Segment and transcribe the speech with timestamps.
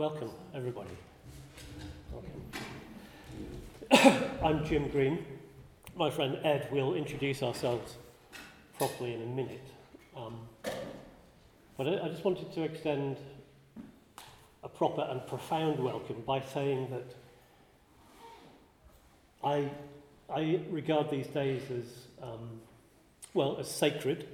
[0.00, 0.88] welcome, everybody.
[4.42, 5.26] I'm Jim Green.
[5.94, 7.98] My friend Ed will introduce ourselves
[8.78, 9.66] properly in a minute.
[10.16, 10.38] Um,
[11.76, 13.18] but I, I just wanted to extend
[14.64, 17.14] a proper and profound welcome by saying that
[19.44, 19.70] I,
[20.34, 22.62] I regard these days as, um,
[23.34, 24.26] well, as sacred,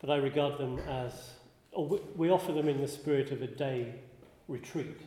[0.00, 1.34] but I regard them as,
[1.70, 3.94] or we, we offer them in the spirit of a day
[4.48, 5.00] retreat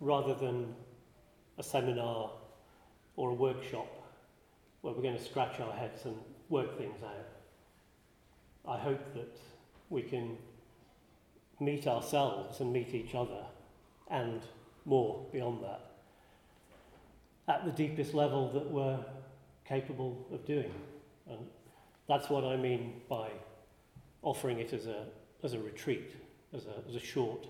[0.00, 0.74] rather than
[1.58, 2.30] a seminar
[3.16, 3.88] or a workshop
[4.80, 6.16] where we're going to scratch our heads and
[6.48, 7.26] work things out.
[8.66, 9.36] I hope that
[9.90, 10.36] we can
[11.60, 13.44] meet ourselves and meet each other
[14.10, 14.42] and
[14.84, 15.88] more beyond that
[17.48, 18.98] at the deepest level that we're
[19.66, 20.72] capable of doing.
[21.28, 21.38] And
[22.06, 23.30] that's what I mean by
[24.22, 25.06] offering it as a,
[25.42, 26.14] as a retreat,
[26.54, 27.46] as a, as a short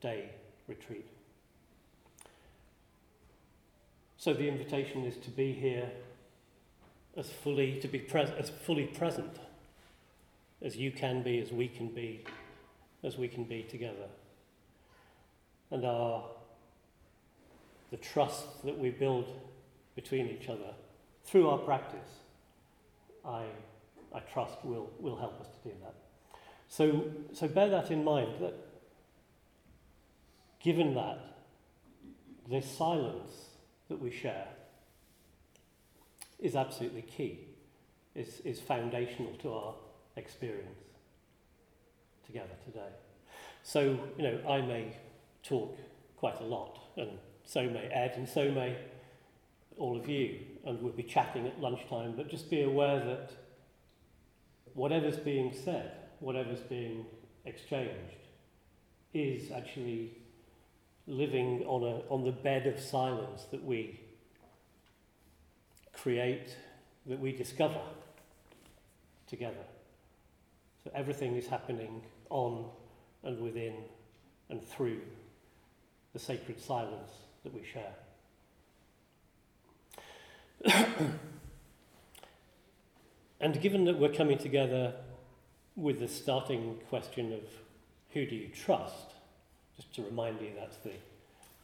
[0.00, 0.30] day
[0.66, 1.06] retreat.
[4.16, 5.90] So the invitation is to be here
[7.16, 9.38] as fully to be as fully present
[10.60, 12.24] as you can be, as we can be,
[13.04, 14.08] as we can be together.
[15.70, 16.24] And our
[17.90, 19.26] the trust that we build
[19.94, 20.74] between each other
[21.24, 22.08] through our practice,
[23.24, 23.44] I,
[24.14, 25.94] I trust will, will help us to do that.
[26.68, 28.54] So, so bear that in mind that
[30.60, 31.18] given that,
[32.48, 33.48] this silence
[33.88, 34.48] that we share
[36.38, 37.40] is absolutely key,
[38.14, 39.74] is, is foundational to our
[40.16, 40.78] experience
[42.26, 42.88] together today.
[43.62, 44.96] So, you know, I may
[45.42, 45.76] talk
[46.16, 47.10] quite a lot, and
[47.44, 48.76] so may Ed, and so may
[49.78, 53.30] all of you, and we'll be chatting at lunchtime, but just be aware that
[54.74, 57.06] whatever's being said, whatever's being
[57.44, 58.16] exchanged,
[59.14, 60.10] is actually
[61.08, 63.98] living on, a, on the bed of silence that we
[65.94, 66.54] create,
[67.06, 67.80] that we discover
[69.26, 69.64] together.
[70.84, 72.66] So everything is happening on
[73.24, 73.74] and within
[74.50, 75.00] and through
[76.12, 77.10] the sacred silence
[77.42, 77.94] that we share.
[83.40, 84.94] and given that we're coming together
[85.74, 87.42] with the starting question of
[88.10, 89.14] who do you trust,
[89.78, 90.92] just to remind you that's the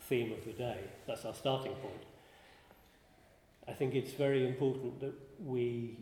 [0.03, 2.03] theme of the day, that's our starting point.
[3.67, 5.15] I think it's very important that
[5.45, 5.97] we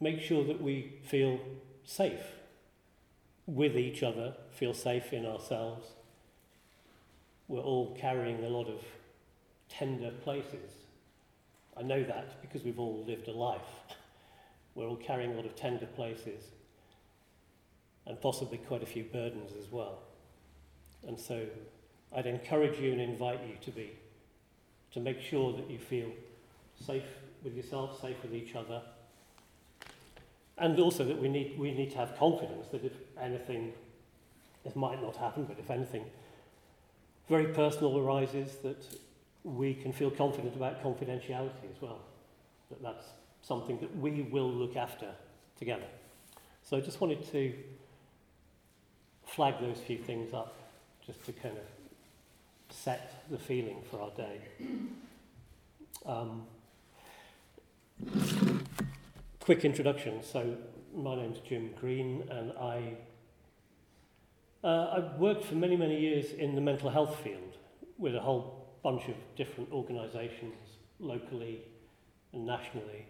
[0.00, 1.40] make sure that we feel
[1.84, 2.34] safe
[3.46, 5.86] with each other, feel safe in ourselves.
[7.46, 8.82] We're all carrying a lot of
[9.68, 10.72] tender places.
[11.76, 13.60] I know that because we've all lived a life.
[14.74, 16.44] We're all carrying a lot of tender places
[18.06, 19.98] and possibly quite a few burdens as well.
[21.06, 21.46] And so
[22.14, 23.92] I'd encourage you and invite you to be,
[24.92, 26.10] to make sure that you feel
[26.84, 27.04] safe
[27.44, 28.82] with yourself, safe with each other,
[30.56, 33.72] and also that we need, we need to have confidence that if anything,
[34.64, 36.04] it might not happen, but if anything
[37.28, 38.84] very personal arises, that
[39.44, 42.00] we can feel confident about confidentiality as well.
[42.70, 43.06] That that's
[43.42, 45.08] something that we will look after
[45.58, 45.86] together.
[46.64, 47.54] So I just wanted to
[49.26, 50.57] flag those few things up
[51.08, 54.40] just to kind of set the feeling for our day.
[56.04, 56.42] Um,
[59.40, 60.22] quick introduction.
[60.22, 60.54] So,
[60.94, 62.98] my name's Jim Green, and I
[64.62, 67.56] uh, I've worked for many, many years in the mental health field
[67.96, 70.56] with a whole bunch of different organisations,
[71.00, 71.62] locally
[72.34, 73.06] and nationally.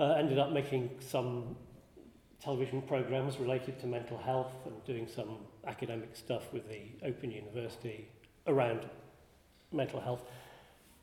[0.00, 1.54] Uh, ended up making some
[2.42, 8.08] television programs related to mental health and doing some academic stuff with the Open University
[8.46, 8.80] around
[9.70, 10.22] mental health,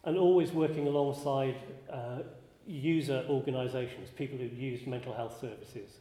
[0.03, 1.55] and always working alongside
[1.91, 2.19] uh,
[2.67, 5.99] user organisations, people who use mental health services,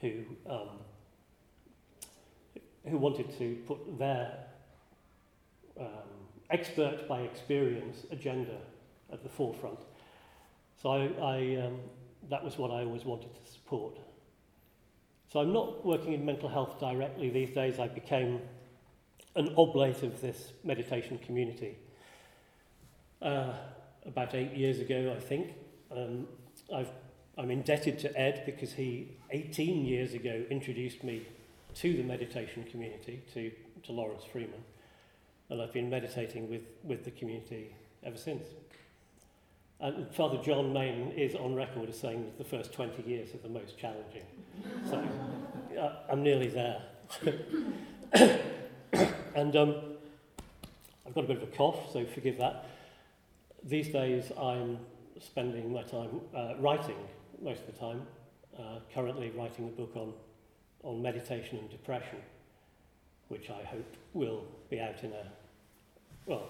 [0.00, 0.12] who
[0.48, 0.68] um,
[2.88, 4.38] who wanted to put their
[5.78, 5.86] um,
[6.50, 8.58] expert by experience agenda
[9.12, 9.78] at the forefront.
[10.82, 11.78] So I, I um,
[12.28, 13.98] that was what I always wanted to support.
[15.32, 17.78] So I'm not working in mental health directly these days.
[17.78, 18.42] I became
[19.34, 21.78] an oblate of this meditation community
[23.22, 23.54] uh,
[24.04, 25.54] about eight years ago, I think.
[25.90, 26.28] Um,
[26.74, 26.90] I've,
[27.38, 31.26] I'm indebted to Ed because he, 18 years ago, introduced me
[31.76, 33.50] to the meditation community, to,
[33.84, 34.62] to Laurence Freeman.
[35.48, 37.74] And I've been meditating with, with the community
[38.04, 38.44] ever since.
[39.80, 43.38] And Father John Main is on record as saying that the first 20 years are
[43.38, 44.24] the most challenging.
[44.88, 45.02] So
[45.78, 46.82] uh, I'm nearly there.
[49.34, 49.74] And um,
[51.06, 52.66] I've got a bit of a cough, so forgive that.
[53.64, 54.78] These days I'm
[55.20, 56.96] spending my time uh, writing
[57.40, 58.02] most of the time,
[58.58, 60.12] uh, currently writing a book on,
[60.82, 62.18] on meditation and depression,
[63.28, 65.26] which I hope will be out in a,
[66.26, 66.48] well,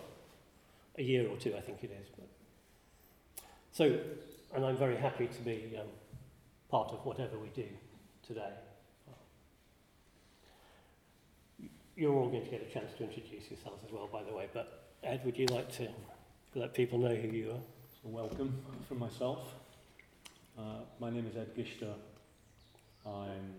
[0.99, 2.09] a year or two, I think it is.
[2.17, 2.29] But.
[3.71, 4.01] So,
[4.55, 5.87] and I'm very happy to be um,
[6.69, 7.69] part of whatever we do
[8.27, 8.53] today.
[11.97, 14.49] You're all going to get a chance to introduce yourselves as well, by the way,
[14.55, 15.89] but Ed, would you like to
[16.55, 17.61] let people know who you are?
[18.03, 18.55] So welcome
[18.89, 19.55] from myself.
[20.59, 21.95] Uh, my name is Ed Gishter.
[23.05, 23.55] I'm,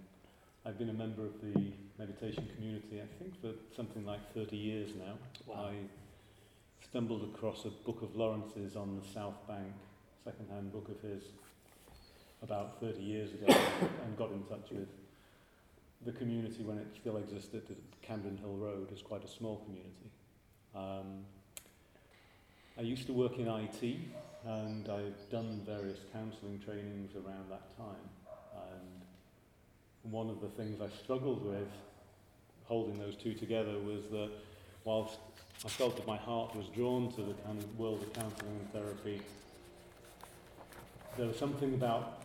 [0.65, 4.89] I've been a member of the meditation community, I think, for something like 30 years
[4.97, 5.13] now.
[5.45, 5.69] Wow.
[5.69, 5.73] I
[6.83, 9.73] stumbled across a book of Laurence's on the South Bank,
[10.23, 11.23] second-hand book of his,
[12.43, 13.47] about 30 years ago,
[14.05, 14.89] and got in touch with
[16.05, 20.11] the community when it still existed at Campden Hill Road is quite a small community.
[20.75, 21.23] Um,
[22.77, 23.97] I used to work in IT
[24.45, 28.09] and I've done various counselling trainings around that time.
[30.03, 31.69] And one of the things I struggled with
[32.65, 34.31] holding those two together was that
[34.83, 35.19] whilst
[35.63, 38.73] I felt that my heart was drawn to the kind of world of counselling and
[38.73, 39.21] therapy,
[41.17, 42.22] there was something about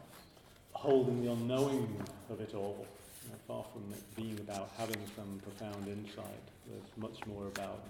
[0.79, 1.89] holding the unknowing
[2.31, 2.87] of it all.
[3.25, 7.83] You know, far from it being about having some profound insight, there's much more about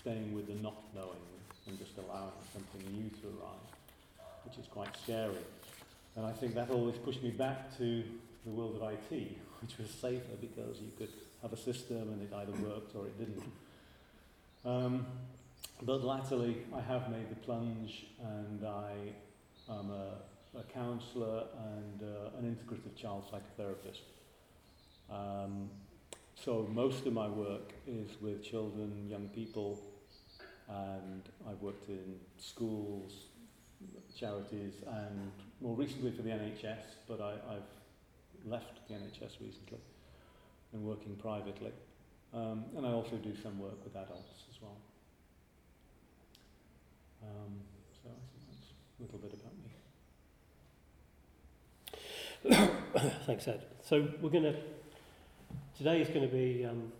[0.00, 1.26] staying with the not knowing
[1.66, 3.68] and just allowing something new to arrive,
[4.44, 5.42] which is quite scary.
[6.14, 8.04] And I think that always pushed me back to
[8.44, 9.10] the world of IT,
[9.62, 13.18] which was safer because you could have a system and it either worked or it
[13.18, 13.42] didn't.
[14.64, 15.06] Um,
[15.82, 18.92] but latterly, I have made the plunge and I
[19.70, 20.12] am a,
[20.58, 21.44] a counsellor
[21.74, 24.00] and uh, an integrative child psychotherapist.
[25.10, 25.70] Um,
[26.34, 29.80] so most of my work is with children, young people,
[30.68, 33.12] and I've worked in schools,
[34.18, 35.30] charities, and
[35.60, 37.70] more recently for the NHS, but I, I've
[38.44, 39.78] left the NHS recently
[40.72, 41.72] and working privately.
[42.34, 44.76] Um, and I also do some work with adults as well.
[47.22, 47.60] Um,
[48.02, 48.68] so I think that's
[48.98, 49.76] a little bit about me.
[53.26, 53.64] Thanks, Ed.
[53.82, 54.54] So we're going to,
[55.76, 56.92] today is going to be, um,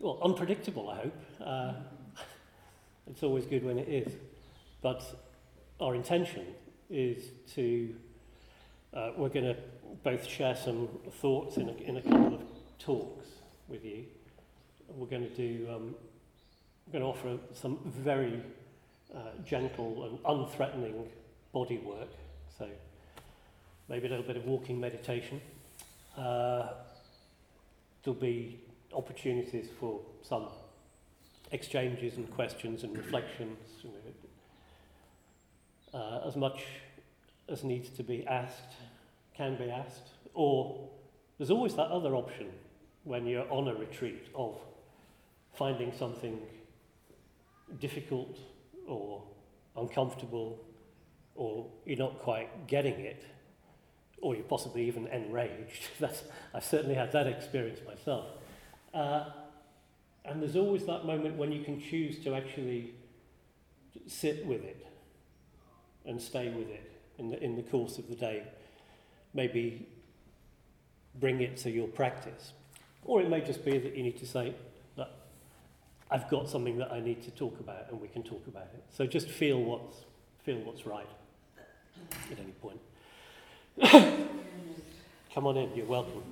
[0.00, 1.22] well, unpredictable, I hope.
[1.40, 1.72] Uh,
[3.06, 4.12] it's always good when it is.
[4.80, 5.04] But
[5.80, 6.46] our intention
[6.90, 7.94] is to,
[8.92, 9.56] uh, we're going to
[10.02, 10.88] both share some
[11.20, 12.42] thoughts in a, in a couple of
[12.80, 13.26] talks
[13.68, 14.04] with you.
[14.88, 15.94] We're going to do, um,
[16.86, 18.42] we're going to offer some very
[19.14, 21.06] uh, gentle and unthreatening
[21.52, 22.08] body work.
[22.58, 22.66] So
[23.92, 25.38] maybe a little bit of walking meditation.
[26.16, 26.68] Uh,
[28.02, 28.58] there'll be
[28.94, 30.48] opportunities for some
[31.50, 33.90] exchanges and questions and reflections, you
[35.92, 36.64] know, uh, as much
[37.50, 38.72] as needs to be asked
[39.36, 40.88] can be asked, or
[41.36, 42.46] there's always that other option
[43.04, 44.56] when you're on a retreat of
[45.52, 46.40] finding something
[47.78, 48.38] difficult
[48.88, 49.22] or
[49.76, 50.58] uncomfortable
[51.34, 53.22] or you're not quite getting it
[54.22, 55.88] or you're possibly even enraged.
[56.00, 56.22] That's,
[56.54, 58.26] I've certainly had that experience myself.
[58.94, 59.24] Uh,
[60.24, 62.94] and there's always that moment when you can choose to actually
[64.06, 64.86] sit with it
[66.06, 68.44] and stay with it in the, in the course of the day.
[69.34, 69.88] Maybe
[71.18, 72.52] bring it to your practice.
[73.04, 74.54] Or it may just be that you need to say,
[76.12, 78.84] I've got something that I need to talk about and we can talk about it.
[78.90, 80.04] So just feel what's,
[80.44, 81.08] feel what's right
[82.30, 82.78] at any point.
[85.34, 86.22] Come on in, you're welcome.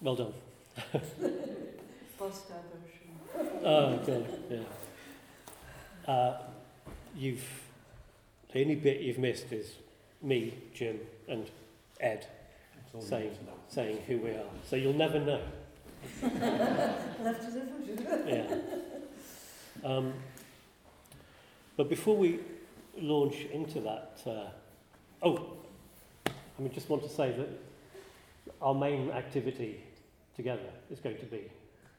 [0.00, 0.32] Well done.
[2.18, 3.64] Pasta version.
[3.64, 6.12] Oh, God, yeah.
[6.12, 6.42] Uh,
[7.16, 7.44] you've,
[8.52, 9.74] the only bit you've missed is
[10.22, 10.98] me, Jim,
[11.28, 11.50] and
[12.00, 12.26] Ed
[13.00, 13.36] saying,
[13.68, 14.44] saying who we are.
[14.68, 15.40] So you'll never know.
[16.22, 18.24] Left to the future.
[18.26, 19.88] Yeah.
[19.88, 20.14] Um,
[21.78, 22.40] but before we
[23.00, 24.50] launch into that, uh,
[25.22, 25.52] oh,
[26.26, 27.48] I mean, just want to say that
[28.60, 29.80] our main activity
[30.34, 31.44] together is going to be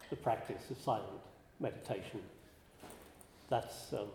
[0.09, 1.07] the practice of silent
[1.61, 2.19] meditation.
[3.49, 4.09] That's, um,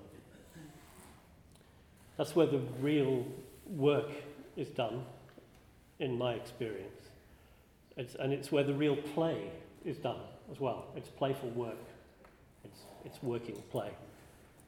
[2.18, 3.25] that's where the real
[3.66, 4.11] work
[4.59, 5.02] is done,
[5.99, 7.09] in my experience.
[7.97, 9.50] It's, and it's where the real play
[9.83, 10.21] is done
[10.52, 10.88] as well.
[10.94, 11.78] It's playful work,
[12.64, 13.92] it's, it's working play.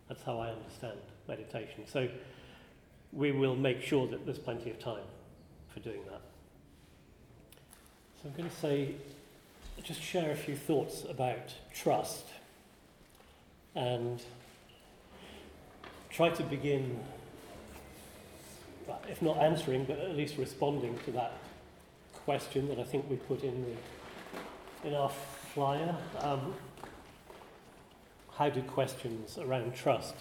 [0.09, 0.99] That's how I understand
[1.29, 1.85] meditation.
[1.87, 2.09] So
[3.13, 5.05] we will make sure that there's plenty of time
[5.73, 6.21] for doing that.
[8.23, 8.95] So I'm going to say,
[9.83, 12.25] just share a few thoughts about trust
[13.75, 14.23] and
[16.11, 16.99] try to begin,
[19.09, 21.33] if not answering, but at least responding to that
[22.15, 25.11] question that I think we put in the in our
[25.55, 25.97] flyer.
[26.21, 26.55] Um,
[28.37, 30.15] how do questions around trust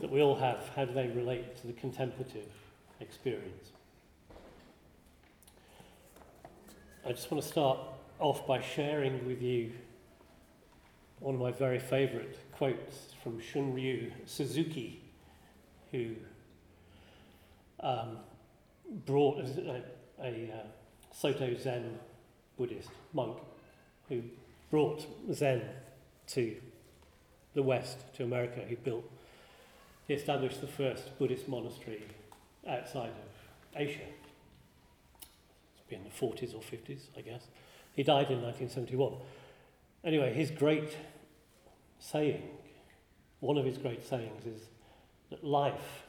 [0.00, 2.48] that we all have, how do they relate to the contemplative
[3.00, 3.70] experience?
[7.06, 7.78] I just want to start
[8.18, 9.72] off by sharing with you
[11.20, 15.00] one of my very favourite quotes from Shunryu Suzuki,
[15.92, 16.16] who
[17.78, 18.18] um,
[19.06, 19.82] brought a,
[20.20, 20.66] a uh,
[21.12, 21.98] Soto Zen
[22.56, 23.38] Buddhist monk
[24.08, 24.22] who
[24.70, 25.62] brought Zen
[26.28, 26.56] to
[27.54, 28.60] the West, to America.
[28.66, 29.04] He built,
[30.08, 32.02] he established the first Buddhist monastery
[32.68, 34.00] outside of Asia.
[35.20, 37.46] It's been the 40s or 50s, I guess.
[37.94, 39.14] He died in 1971.
[40.04, 40.96] Anyway, his great
[41.98, 42.42] saying,
[43.40, 44.62] one of his great sayings is
[45.30, 46.04] that life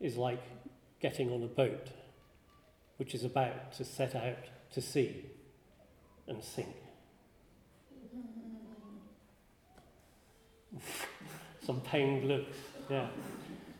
[0.00, 0.42] is like
[1.00, 1.88] getting on a boat
[2.96, 4.36] which is about to set out
[4.72, 5.24] to sea
[6.28, 6.76] and sink.
[11.66, 12.56] Some pained looks,
[12.88, 13.06] yeah.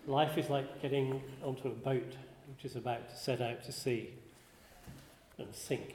[0.06, 2.16] Life is like getting onto a boat
[2.48, 4.10] which is about to set out to sea
[5.38, 5.94] and sink.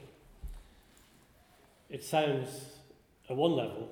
[1.88, 2.48] It sounds,
[3.28, 3.90] at one level,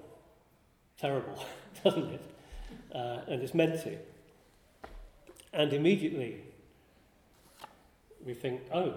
[0.98, 1.44] terrible,
[1.84, 2.22] doesn't it?
[2.92, 3.96] Uh, and it's meant to.
[5.52, 6.40] And immediately
[8.24, 8.94] we think, oh,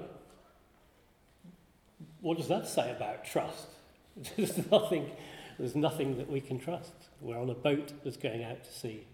[2.21, 3.67] what does that say about trust?
[4.35, 5.11] There's nothing,
[5.57, 6.93] there's nothing that we can trust.
[7.21, 9.05] We're on a boat that's going out to sea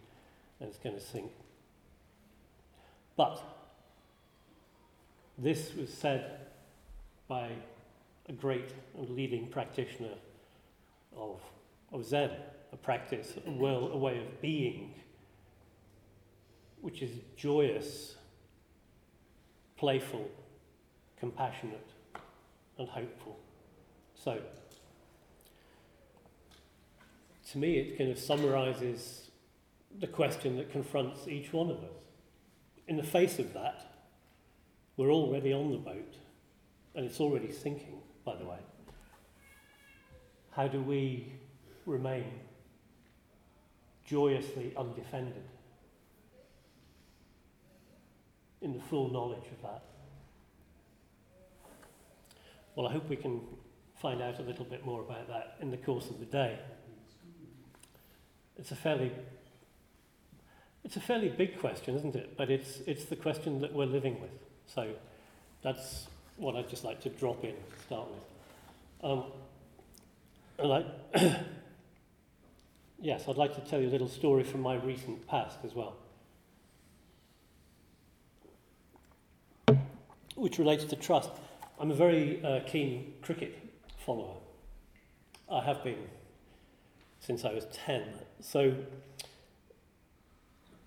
[0.60, 1.32] and it's going to sink.
[3.16, 3.42] But
[5.38, 6.40] this was said
[7.28, 7.50] by
[8.28, 10.16] a great and leading practitioner
[11.18, 11.40] of,
[11.92, 12.32] of Zen,
[12.72, 14.94] a practice, a, will, a way of being,
[16.82, 18.16] which is joyous,
[19.78, 20.30] playful,
[21.20, 21.90] compassionate,
[22.78, 23.38] and hopeful.
[24.16, 24.40] So,
[27.54, 29.30] to me, it kind of summarizes
[30.00, 32.02] the question that confronts each one of us.
[32.88, 33.94] In the face of that,
[34.98, 36.16] we're already on the boat,
[36.96, 38.58] and it's already sinking, by the way.
[40.50, 41.32] How do we
[41.86, 42.26] remain
[44.04, 45.44] joyously undefended
[48.64, 49.84] in the full knowledge of that?
[52.76, 53.42] Well, I hope we can
[54.02, 56.58] find out a little bit more about that in the course of the day.
[58.64, 59.12] It's a fairly
[60.86, 62.38] it's a fairly big question, isn't it?
[62.38, 64.32] But it's it's the question that we're living with.
[64.68, 64.94] So
[65.62, 67.56] that's what I'd just like to drop in
[67.86, 69.12] start with.
[69.12, 69.24] Um,
[70.60, 71.40] and I
[73.02, 75.98] yes, I'd like to tell you a little story from my recent past as well.
[80.36, 81.32] Which relates to trust.
[81.82, 83.60] I'm a very uh, keen cricket
[84.06, 84.38] follower.
[85.52, 86.08] I have been
[87.26, 88.04] since I was 10.
[88.42, 88.76] So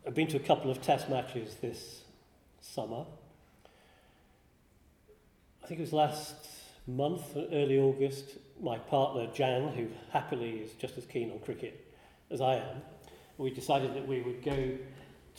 [0.06, 2.02] I've been to a couple of test matches this
[2.60, 3.06] summer.
[5.64, 6.34] I think it was last
[6.86, 11.82] month, early August, my partner Jan, who happily is just as keen on cricket
[12.30, 12.82] as I am,
[13.38, 14.72] we decided that we would go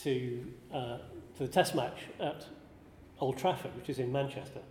[0.04, 0.98] to, uh,
[1.38, 2.46] to the test match at
[3.20, 4.62] Old Trafford, which is in Manchester.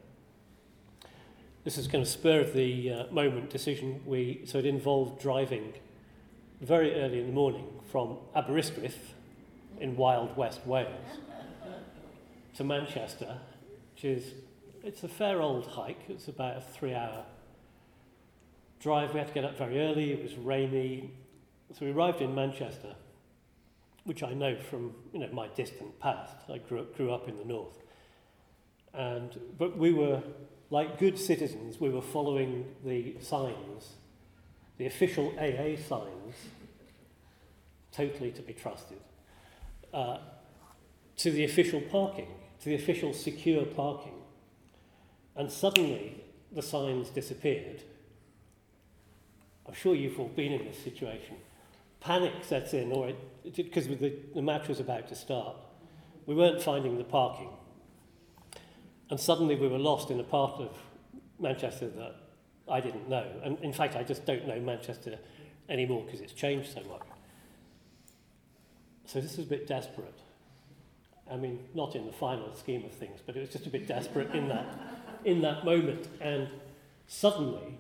[1.65, 4.01] This is kind of spur of the uh, moment decision.
[4.07, 5.75] We, so it involved driving
[6.61, 9.15] very early in the morning from Aberystwyth
[9.81, 10.89] in wild West Wales
[12.55, 13.39] to Manchester,
[13.95, 14.35] which is
[14.83, 16.01] it's a fair old hike.
[16.09, 17.25] It's about a three-hour
[18.81, 19.13] drive.
[19.13, 20.13] We had to get up very early.
[20.13, 21.11] It was rainy,
[21.73, 22.95] so we arrived in Manchester,
[24.05, 26.37] which I know from you know my distant past.
[26.49, 27.83] I grew up, grew up in the north,
[28.95, 30.23] and but we were
[30.71, 33.95] like good citizens, we were following the signs,
[34.79, 36.35] the official AA signs,
[37.93, 38.99] totally to be trusted,
[39.93, 40.19] uh,
[41.17, 42.29] to the official parking,
[42.61, 44.23] to the official secure parking.
[45.35, 47.83] And suddenly the signs disappeared.
[49.67, 51.37] I'm sure you've all been in this situation.
[52.01, 53.13] Panic sets in, or
[53.45, 55.57] because the, the match was about to start.
[56.27, 57.51] We weren't finding the parking.
[59.11, 60.77] And suddenly we were lost in a part of
[61.39, 62.26] Manchester that
[62.69, 63.27] I didn't know.
[63.45, 65.19] And in fact, I just don't know Manchester
[65.69, 67.03] anymore because it's changed so much.
[69.07, 70.19] So this was a bit desperate.
[71.31, 73.87] I mean, not in the final scheme of things, but it was just a bit
[73.87, 74.67] desperate in that,
[75.25, 76.09] in that moment.
[76.21, 76.49] And
[77.07, 77.79] suddenly,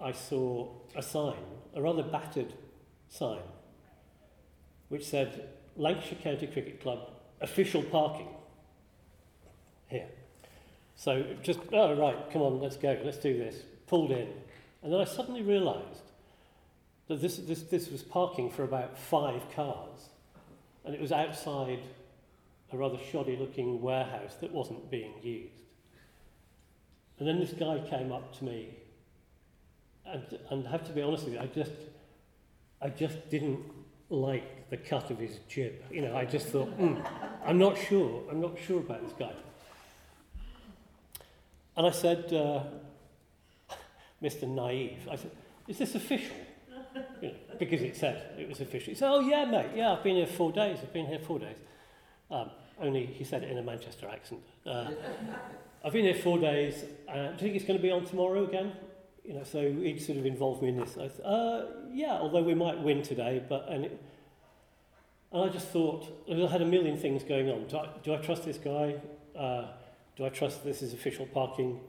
[0.00, 1.42] I saw a sign,
[1.74, 2.52] a rather battered
[3.08, 3.42] sign,
[4.88, 8.28] which said Lancashire County Cricket Club official parking
[9.88, 10.08] here.
[10.98, 13.54] So just, oh, right, come on, let's go, let's do this.
[13.86, 14.28] Pulled in.
[14.82, 16.02] And then I suddenly realised
[17.06, 20.08] that this, this, this was parking for about five cars.
[20.84, 21.78] And it was outside
[22.72, 25.62] a rather shoddy looking warehouse that wasn't being used.
[27.20, 28.70] And then this guy came up to me,
[30.04, 31.72] and, and I have to be honest with you, I just,
[32.82, 33.60] I just didn't
[34.10, 35.80] like the cut of his jib.
[35.92, 37.00] You know, I just thought, mm,
[37.46, 39.32] I'm not sure, I'm not sure about this guy.
[41.78, 42.64] And I said, uh,
[44.22, 44.48] Mr.
[44.48, 45.30] Naive, I said,
[45.68, 46.36] is this official?
[47.22, 48.92] You know, because it said it was official.
[48.92, 51.38] He said, oh yeah, mate, yeah, I've been here four days, I've been here four
[51.38, 51.56] days.
[52.30, 54.40] Um, only he said it in a Manchester accent.
[54.66, 54.90] Uh,
[55.84, 56.84] I've been here four days.
[57.08, 58.72] Uh, do you think it's going to be on tomorrow again?
[59.24, 60.96] You know, so he sort of involved me in this.
[60.96, 64.02] I th- uh, yeah, although we might win today, but and, it,
[65.30, 67.66] and I just thought I had a million things going on.
[67.66, 68.96] Do I, do I trust this guy?
[69.38, 69.66] Uh,
[70.18, 71.80] do I trust this is official parking?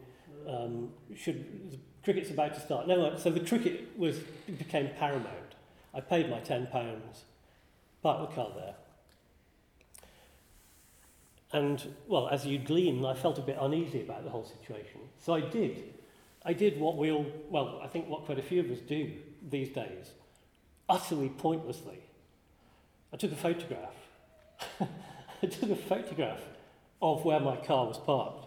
[0.48, 2.88] Um, should the cricket's about to start?
[2.88, 5.56] No, so the cricket was became paramount.
[5.92, 7.24] I paid my ten pounds,
[8.02, 8.74] parked the car there,
[11.52, 15.00] and, well, as you glean, I felt a bit uneasy about the whole situation.
[15.18, 15.94] So I did.
[16.44, 19.10] I did what we all, well, I think what quite a few of us do
[19.50, 20.12] these days,
[20.88, 21.98] utterly pointlessly.
[23.12, 23.94] I took a photograph.
[24.80, 26.40] I took a photograph
[27.02, 28.46] of where my car was parked.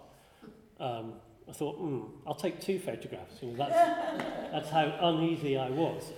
[0.80, 1.14] Um,
[1.48, 3.42] I thought, hmm, I'll take two photographs.
[3.42, 3.74] You know, that's,
[4.52, 6.12] that's how uneasy I was.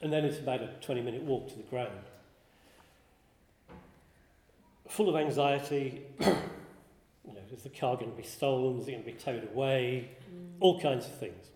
[0.00, 1.90] And then it's about a 20 minute walk to the ground
[4.88, 6.02] full of anxiety.
[6.20, 6.26] you
[7.26, 8.80] know, is the car going to be stolen?
[8.80, 10.10] Is it going to be towed away?
[10.32, 10.52] Mm.
[10.60, 11.46] All kinds of things.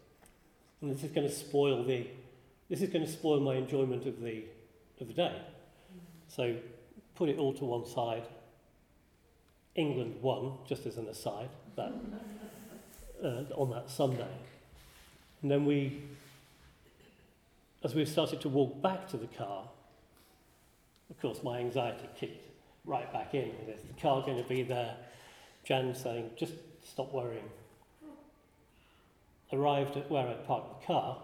[0.80, 2.06] And this is going to spoil the,
[2.68, 4.44] this is going to spoil my enjoyment of the,
[5.00, 5.36] of the day.
[5.36, 6.00] Mm.
[6.28, 6.56] So
[7.14, 8.26] put it all to one side.
[9.74, 11.92] England won, just as an aside, that,
[13.22, 14.26] uh, on that Sunday.
[15.42, 16.02] And then we,
[17.82, 19.68] as we started to walk back to the car,
[21.08, 22.46] of course, my anxiety kicked
[22.84, 23.50] right back in.
[23.68, 24.96] Is the car going to be there?
[25.64, 26.54] Jan saying, just
[26.84, 27.48] stop worrying.
[29.52, 31.18] Arrived at where I parked the car,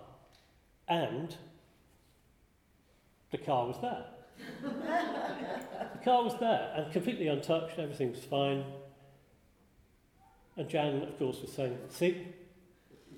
[0.88, 1.34] and
[3.30, 4.04] the car was there.
[4.62, 8.64] The car was there and completely untouched, everything was fine.
[10.56, 12.26] And Jan, of course, was saying, see,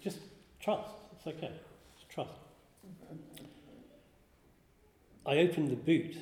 [0.00, 0.18] just
[0.60, 1.52] trust, it's okay,
[1.96, 2.32] just trust.
[5.26, 6.16] I opened the boot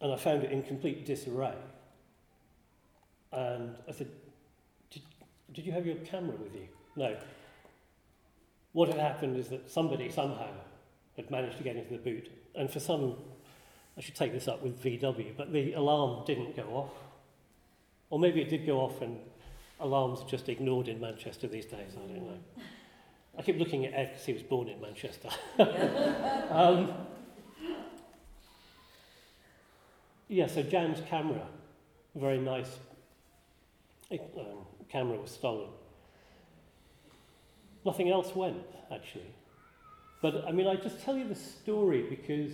[0.00, 1.54] and I found it in complete disarray.
[3.32, 4.08] And I said,
[4.90, 5.02] did,
[5.52, 6.68] did you have your camera with you?
[6.96, 7.16] No.
[8.72, 10.48] What had happened is that somebody somehow
[11.16, 12.30] had managed to get into the boot.
[12.56, 13.16] And for some,
[13.96, 16.92] I should take this up with VW, but the alarm didn't go off.
[18.10, 19.18] Or maybe it did go off and
[19.80, 22.38] alarms are just ignored in Manchester these days, I don't know.
[23.38, 25.28] I keep looking at Ed because he was born in Manchester.
[26.50, 26.92] um,
[30.28, 31.46] yeah, so Jan's camera,
[32.14, 32.78] very nice
[34.10, 34.18] um,
[34.88, 35.68] camera was stolen.
[37.84, 39.32] Nothing else went, actually.
[40.22, 42.52] But I mean, I just tell you the story because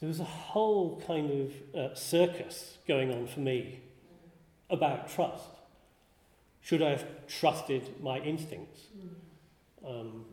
[0.00, 3.80] there was a whole kind of uh, circus going on for me
[4.70, 5.48] about trust.
[6.60, 8.80] Should I have trusted my instincts?
[9.86, 10.24] Um,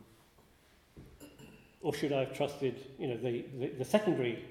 [1.82, 4.44] or should I have trusted, you know, the, the, the secondary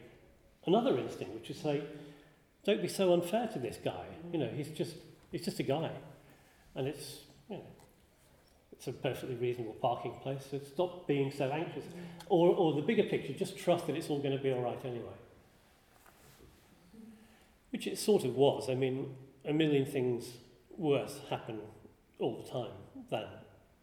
[0.65, 1.84] another instinct, which is say,
[2.65, 4.06] don't be so unfair to this guy.
[4.32, 4.95] You know, he's just
[5.32, 5.91] he's just a guy,
[6.76, 7.19] and it's
[7.50, 7.63] you know,
[8.80, 10.48] it's a perfectly reasonable parking place.
[10.50, 11.84] So stop being so anxious,
[12.30, 14.80] or or the bigger picture, just trust that it's all going to be all right
[14.86, 15.18] anyway.
[17.72, 18.70] Which it sort of was.
[18.70, 19.13] I mean,
[19.44, 20.32] a million things
[20.78, 21.60] worse happen
[22.20, 22.72] all the time
[23.10, 23.26] than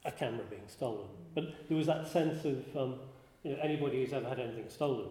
[0.07, 1.09] a camera being stolen.
[1.35, 2.95] But there was that sense of um,
[3.43, 5.11] you know, anybody who's ever had anything stolen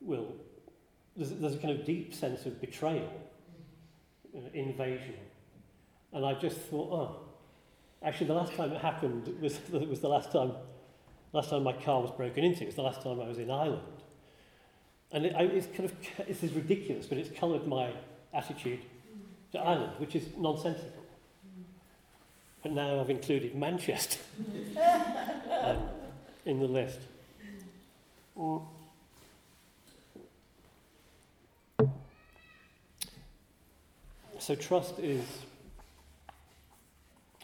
[0.00, 0.36] will
[1.16, 3.10] there's, there's a kind of deep sense of betrayal,
[4.36, 5.16] uh, invasion.
[6.12, 7.27] And I just thought, oh,
[8.02, 10.52] actually, the last time it happened was, was the last time,
[11.32, 12.62] last time my car was broken into.
[12.62, 13.82] It was the last time I was in Ireland.
[15.10, 15.94] And it, I, it's kind of,
[16.26, 17.92] this is ridiculous, but it's coloured my
[18.34, 18.80] attitude
[19.52, 20.92] to Ireland, which is nonsensical.
[22.62, 24.18] But now I've included Manchester
[25.62, 25.82] um,
[26.44, 26.98] in the list.
[34.48, 35.24] so trust is.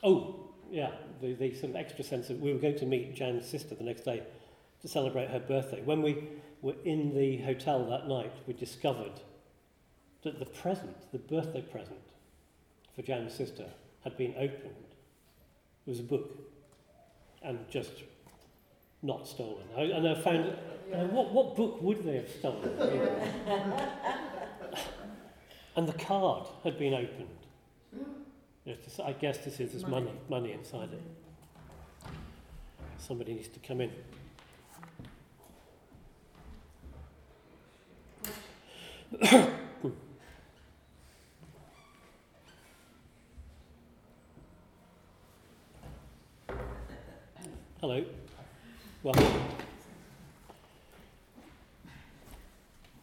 [0.03, 3.47] Oh, yeah, the, the sort of extra sense of we were going to meet Jan's
[3.47, 4.23] sister the next day
[4.83, 5.83] to celebrate her birthday.
[5.83, 6.29] When we
[6.63, 9.21] were in the hotel that night, we discovered
[10.23, 12.01] that the present, the birthday present
[12.97, 13.67] for Jan's sister,
[14.03, 14.75] had been opened.
[15.87, 16.31] It was a book
[17.43, 17.93] and just
[19.03, 19.65] not stolen.
[19.77, 20.57] I, and I found,
[20.93, 22.71] uh, what, what book would they have stolen?
[25.77, 27.29] and the card had been opened.
[28.65, 31.03] Yes, this- I guess this is there's money, money inside it.
[32.99, 33.93] Somebody needs to come in.
[47.81, 48.05] Hello.
[49.03, 49.27] Welcome.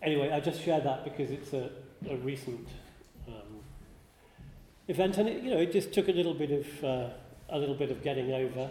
[0.01, 1.69] Anyway, I just share that because it's a,
[2.09, 2.67] a recent
[4.91, 7.09] event, and it, you know, it just took a little bit of uh,
[7.49, 8.69] a little bit of getting over,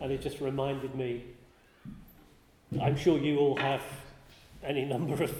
[0.00, 1.24] and it just reminded me.
[2.80, 3.82] I'm sure you all have
[4.62, 5.34] any number of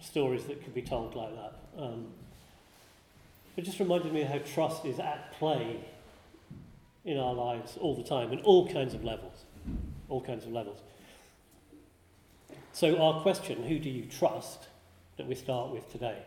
[0.00, 1.54] stories that could be told like that.
[1.76, 2.06] Um,
[3.56, 5.80] it just reminded me how trust is at play
[7.04, 9.44] in our lives all the time, in all kinds of levels,
[10.08, 10.78] all kinds of levels.
[12.72, 14.68] So our question, who do you trust,
[15.16, 16.18] that we start with today,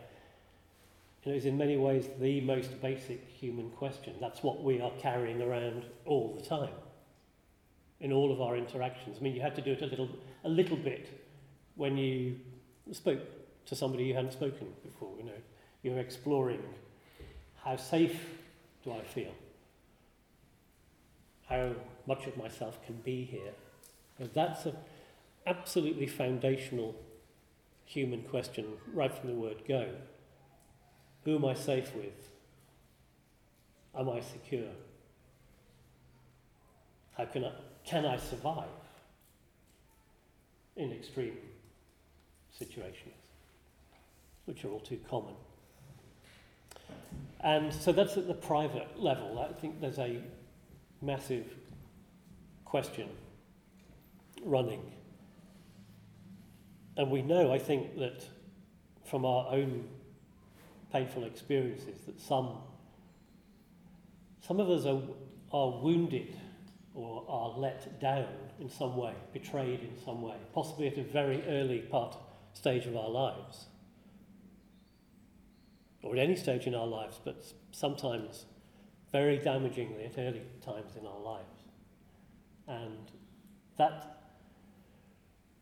[1.22, 4.14] you know, is in many ways the most basic human question.
[4.20, 6.74] That's what we are carrying around all the time,
[8.00, 9.18] in all of our interactions.
[9.18, 10.08] I mean, you had to do it a little,
[10.44, 11.08] a little bit
[11.76, 12.36] when you
[12.90, 13.20] spoke
[13.66, 15.14] to somebody you hadn't spoken before.
[15.16, 15.40] You know,
[15.82, 16.62] you're exploring
[17.64, 18.18] how safe
[18.84, 19.32] do I feel?
[21.48, 21.72] How
[22.06, 23.52] much of myself can be here?
[24.16, 24.76] Because that's an
[25.46, 26.96] absolutely foundational
[27.84, 29.86] human question right from the word go.
[31.24, 32.30] Who am I safe with?
[33.96, 34.68] Am I secure?
[37.16, 37.52] How can I,
[37.84, 38.64] can I survive
[40.76, 41.36] in extreme
[42.50, 43.14] situations,
[44.46, 45.34] which are all too common?
[47.40, 49.38] And so that's at the private level.
[49.38, 50.22] I think there's a
[51.00, 51.46] massive
[52.64, 53.08] question
[54.44, 54.80] running.
[56.96, 58.24] And we know, I think, that
[59.04, 59.88] from our own
[60.92, 62.58] painful experiences, that some,
[64.46, 65.00] some of us are,
[65.52, 66.36] are wounded
[66.94, 68.26] or are let down
[68.60, 72.16] in some way, betrayed in some way, possibly at a very early part
[72.52, 73.66] stage of our lives,
[76.02, 78.44] or at any stage in our lives, but sometimes
[79.10, 81.60] very damagingly at early times in our lives.
[82.66, 83.10] And
[83.78, 84.22] that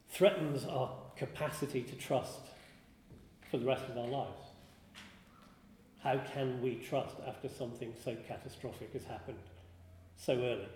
[0.08, 2.40] threatens our capacity to trust
[3.50, 4.49] for the rest of our lives.
[6.02, 9.38] How can we trust after something so catastrophic has happened
[10.16, 10.68] so early?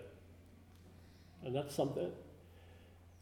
[1.43, 2.11] And that's something,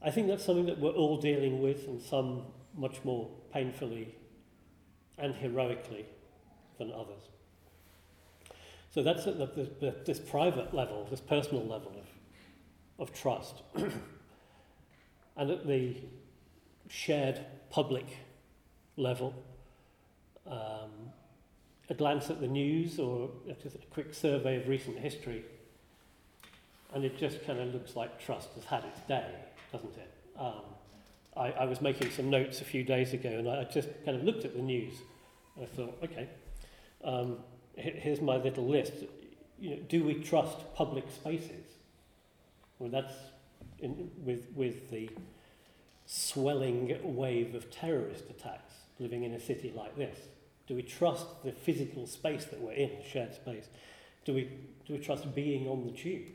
[0.02, 2.44] I think that's something that we're all dealing with, and some
[2.76, 4.16] much more painfully
[5.18, 6.06] and heroically
[6.78, 7.30] than others.
[8.94, 12.04] So that's at the, the, this private level, this personal level
[13.00, 13.62] of, of trust.
[15.36, 15.98] and at the
[16.90, 17.40] shared
[17.70, 18.06] public
[18.96, 19.34] level,
[20.46, 21.03] um,
[21.90, 23.30] a glance at the news or
[23.62, 25.44] just a quick survey of recent history,
[26.94, 29.32] and it just kind of looks like trust has had its day,
[29.72, 30.12] doesn't it?
[30.40, 30.62] Um,
[31.36, 34.24] I, I was making some notes a few days ago, and I just kind of
[34.24, 34.94] looked at the news,
[35.56, 36.30] and I thought, okay,
[37.04, 37.38] um,
[37.76, 38.94] here's my little list.
[39.60, 41.66] You know, do we trust public spaces?
[42.80, 43.14] Well, that's
[43.80, 45.10] in, with, with the
[46.06, 50.18] swelling wave of terrorist attacks living in a city like this.
[50.68, 53.68] Do we trust the physical space that we're in, shared space?
[54.26, 54.50] Do we,
[54.88, 56.28] do we trust being on the tube?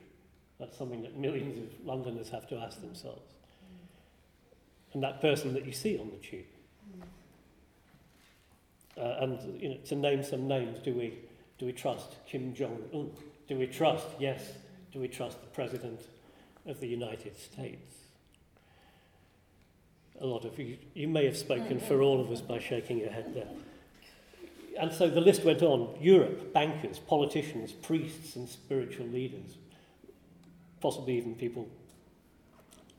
[0.59, 3.33] That's something that millions of Londoners have to ask themselves.
[4.93, 6.45] And that person that you see on the tube.
[8.99, 11.15] Uh, and you know, to name some names, do we,
[11.59, 13.11] do we trust Kim Jong Un?
[13.47, 14.53] Do we trust, yes,
[14.93, 16.01] do we trust the President
[16.67, 17.95] of the United States?
[20.21, 23.11] A lot of you, you may have spoken for all of us by shaking your
[23.11, 23.49] head there.
[24.79, 29.57] And so the list went on Europe, bankers, politicians, priests, and spiritual leaders,
[30.81, 31.69] possibly even people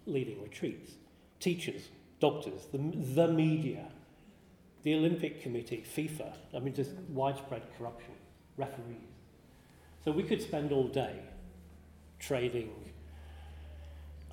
[0.06, 0.94] leading retreats,
[1.40, 1.88] teachers,
[2.20, 3.86] doctors, the, the media,
[4.84, 8.14] the Olympic Committee, FIFA, I mean, just widespread corruption,
[8.58, 8.98] referees.
[10.04, 11.20] So we could spend all day
[12.20, 12.72] trading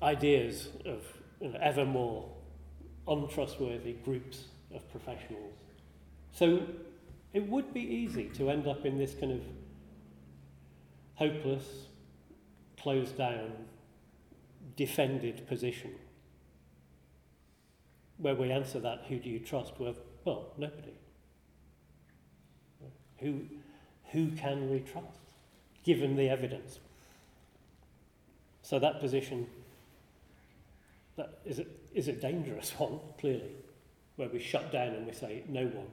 [0.01, 1.01] ideas of
[1.41, 2.29] you know, ever more
[3.07, 5.53] untrustworthy groups of professionals.
[6.33, 6.61] So
[7.37, 9.41] it would be easy to end up in this kind of
[11.13, 11.65] hopeless,
[12.81, 13.51] closed down,
[14.75, 15.93] defended position
[18.17, 19.79] where we answer that, who do you trust?
[19.79, 20.93] With, well, nobody.
[23.19, 23.41] Who,
[24.11, 25.19] who can we trust,
[25.83, 26.79] given the evidence?
[28.63, 29.45] So that position
[31.17, 33.51] that is, a, is a dangerous one, clearly,
[34.15, 35.87] where we shut down and we say no one.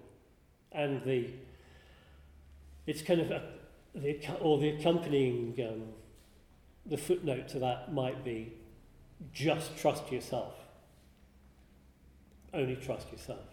[0.75, 1.31] And the,
[2.87, 3.43] it's kind of a,
[3.95, 5.83] the, or the accompanying, um,
[6.85, 8.53] the footnote to that might be
[9.33, 10.55] just trust yourself.
[12.53, 13.47] Only trust yourself.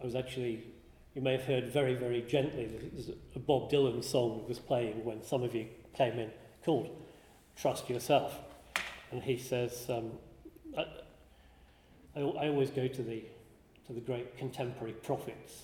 [0.00, 0.64] I was actually,
[1.14, 5.04] you may have heard very, very gently, there's a Bob Dylan song that was playing
[5.04, 6.30] when some of you came in
[6.64, 6.88] called
[7.56, 8.38] Trust Yourself.
[9.10, 10.12] And he says, um,
[10.76, 10.86] I,
[12.16, 13.24] I, I always go to the,
[13.86, 15.62] to the great contemporary prophets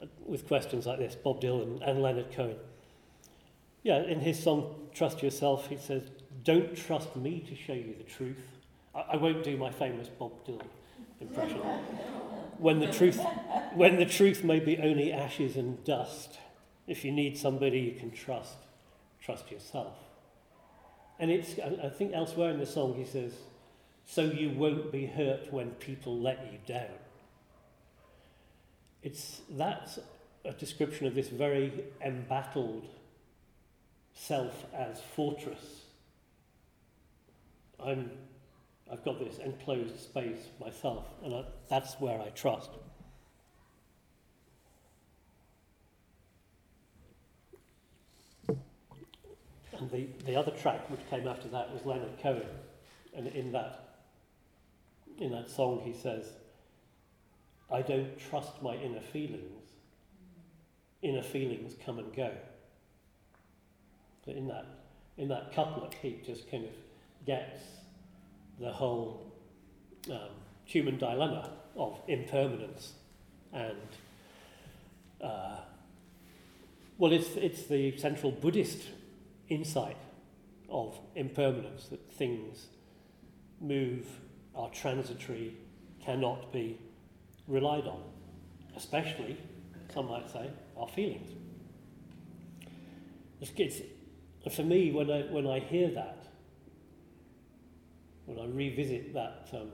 [0.00, 2.56] like, with questions like this, Bob Dylan and Leonard Cohen.
[3.82, 6.10] Yeah, in his song Trust Yourself, he says,
[6.44, 8.38] Don't trust me to show you the truth.
[8.94, 10.66] I, I won't do my famous Bob Dylan
[11.20, 11.58] impression.
[12.58, 13.20] when the truth
[13.74, 16.38] when the truth may be only ashes and dust,
[16.86, 18.56] if you need somebody you can trust,
[19.20, 19.94] trust yourself.
[21.18, 23.32] And it's I think elsewhere in the song he says,
[24.10, 26.96] so you won't be hurt when people let you down.
[29.02, 29.98] It's that's
[30.46, 32.88] a description of this very embattled
[34.14, 35.82] self as fortress.
[37.78, 38.10] I'm,
[38.90, 42.70] I've got this enclosed space myself, and I, that's where I trust.
[48.48, 52.48] And the, the other track which came after that was Leonard Cohen.
[53.14, 53.87] And in that,
[55.18, 56.26] in that song, he says,
[57.70, 59.72] I don't trust my inner feelings.
[61.02, 62.32] Inner feelings come and go.
[64.24, 64.66] But in that,
[65.16, 66.70] in that couplet, he just kind of
[67.26, 67.60] gets
[68.58, 69.32] the whole
[70.10, 70.30] um,
[70.64, 72.94] human dilemma of impermanence
[73.52, 73.76] and
[75.20, 75.56] uh,
[76.98, 78.88] well, it's, it's the central Buddhist
[79.48, 79.96] insight
[80.68, 82.66] of impermanence that things
[83.60, 84.04] move,
[84.58, 85.54] are transitory,
[86.04, 86.78] cannot be
[87.46, 88.02] relied on,
[88.76, 89.38] especially,
[89.94, 91.30] some might say, our feelings.
[93.40, 93.80] It's, it's,
[94.54, 96.26] for me, when I, when I hear that,
[98.26, 99.70] when I revisit that, um,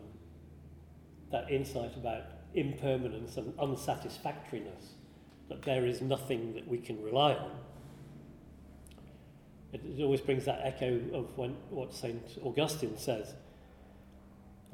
[1.32, 2.22] that insight about
[2.54, 4.92] impermanence and unsatisfactoriness,
[5.48, 7.50] that there is nothing that we can rely on,
[9.72, 12.22] it, it always brings that echo of when, what St.
[12.44, 13.34] Augustine says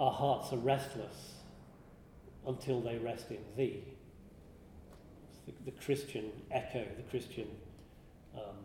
[0.01, 1.35] our hearts are restless
[2.47, 3.85] until they rest in Thee.
[5.47, 7.49] The, the, Christian echo, the Christian
[8.35, 8.57] um,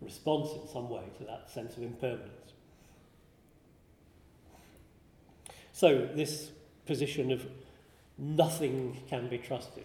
[0.00, 2.52] response in some way to that sense of impermanence.
[5.72, 6.50] So, this
[6.86, 7.44] position of
[8.16, 9.84] nothing can be trusted.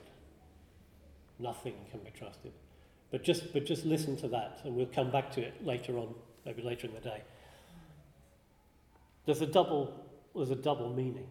[1.39, 2.51] Nothing can be trusted.
[3.11, 6.13] But just, but just listen to that, and we'll come back to it later on,
[6.45, 7.21] maybe later in the day.
[9.25, 9.93] There's a double,
[10.35, 11.27] there's a double meaning,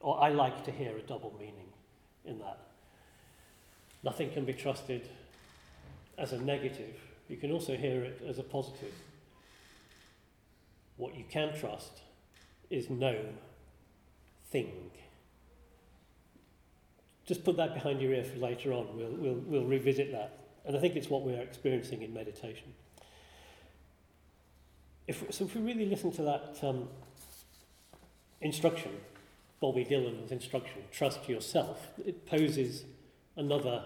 [0.00, 1.68] or I like to hear a double meaning
[2.24, 2.58] in that.
[4.02, 5.08] Nothing can be trusted
[6.18, 6.96] as a negative.
[7.28, 8.92] You can also hear it as a positive.
[10.96, 12.00] What you can trust
[12.70, 13.16] is no
[14.50, 14.90] thing.
[17.24, 18.88] Just put that behind your ear for later on.
[18.96, 20.38] We'll, we'll, we'll revisit that.
[20.64, 22.74] And I think it's what we're experiencing in meditation.
[25.06, 26.88] If, so if we really listen to that um,
[28.42, 28.92] instruction,
[29.60, 32.84] Bobby Dylan's instruction, trust yourself, it poses
[33.36, 33.84] another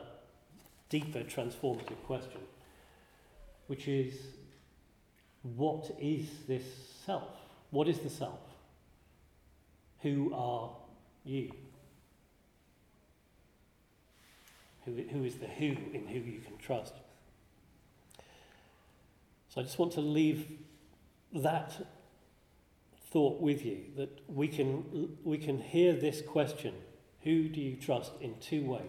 [0.88, 2.40] deeper transformative question,
[3.66, 4.14] which is
[5.42, 6.64] what is this
[7.04, 7.28] self?
[7.70, 8.40] What is the self?
[10.00, 10.70] Who are
[11.24, 11.52] you?
[14.84, 16.94] Who, who is the who in who you can trust?
[19.48, 20.48] So I just want to leave
[21.32, 21.86] that
[23.10, 26.74] thought with you that we can, we can hear this question
[27.22, 28.82] who do you trust in two ways.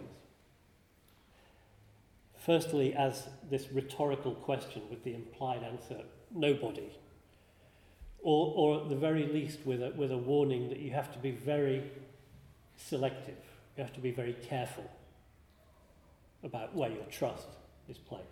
[2.36, 6.02] Firstly, as this rhetorical question with the implied answer,
[6.34, 6.90] nobody.
[8.20, 11.18] Or, or at the very least, with a, with a warning that you have to
[11.18, 11.82] be very
[12.76, 13.36] selective,
[13.76, 14.90] you have to be very careful
[16.42, 17.48] about where your trust
[17.88, 18.24] is placed.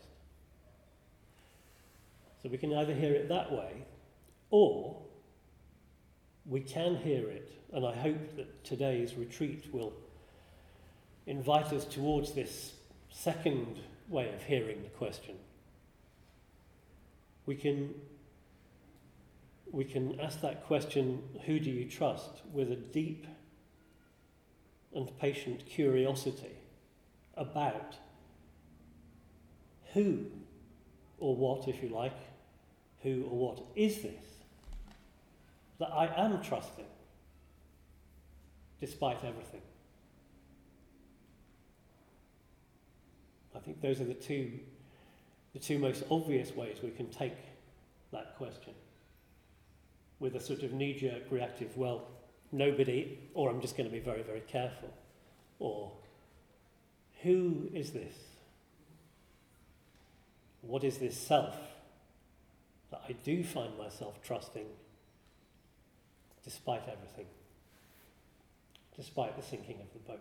[2.42, 3.84] So we can either hear it that way,
[4.50, 5.02] or
[6.48, 9.92] we can hear it, and I hope that today's retreat will
[11.26, 12.74] invite us towards this
[13.10, 15.34] second way of hearing the question.
[17.46, 17.94] We can,
[19.70, 23.26] we can ask that question, who do you trust, with a deep
[24.94, 26.56] and patient curiosity
[27.34, 27.96] about
[29.92, 30.26] who
[31.18, 32.16] or what, if you like,
[33.02, 34.35] who or what is this
[35.78, 36.86] that I am trusting
[38.80, 39.62] despite everything.
[43.54, 44.52] I think those are the two,
[45.54, 47.36] the two most obvious ways we can take
[48.12, 48.74] that question.
[50.18, 52.08] With a sort of knee jerk reactive, well,
[52.52, 54.92] nobody, or I'm just going to be very, very careful,
[55.58, 55.92] or
[57.22, 58.14] who is this?
[60.62, 61.56] What is this self
[62.90, 64.66] that I do find myself trusting
[66.46, 67.26] despite everything,
[68.96, 70.20] despite the sinking of the boat?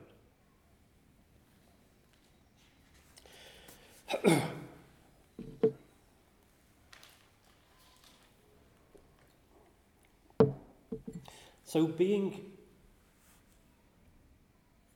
[11.64, 12.42] so being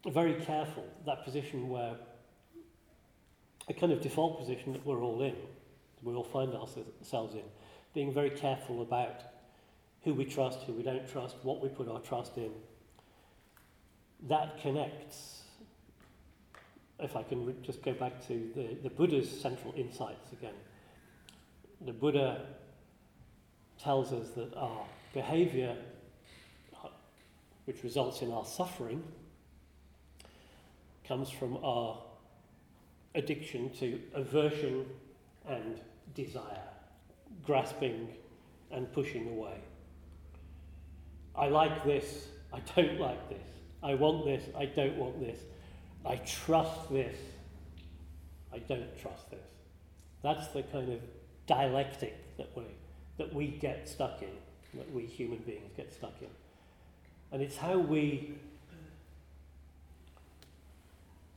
[0.07, 1.95] very careful, that position where
[3.67, 5.35] a kind of default position that we're all in,
[6.01, 7.43] we all find ourselves in,
[7.93, 9.21] being very careful about
[10.03, 12.51] who we trust, who we don't trust, what we put our trust in,
[14.27, 15.43] that connects
[16.99, 20.53] if I can just go back to the, the Buddha's central insights again.
[21.81, 22.45] The Buddha
[23.81, 25.77] tells us that our behavior,
[27.65, 29.01] which results in our suffering,
[31.07, 31.97] comes from our
[33.15, 34.85] addiction to aversion
[35.47, 35.79] and
[36.13, 36.67] desire,
[37.45, 38.09] grasping
[38.71, 39.57] and pushing away.
[41.39, 43.47] I like this, I don't like this.
[43.81, 45.39] I want this, I don't want this.
[46.05, 47.15] I trust this.
[48.53, 49.39] I don't trust this.
[50.21, 50.99] That's the kind of
[51.47, 52.63] dialectic that we,
[53.17, 54.31] that we get stuck in,
[54.75, 56.27] that we human beings get stuck in.
[57.31, 58.33] And it's how we,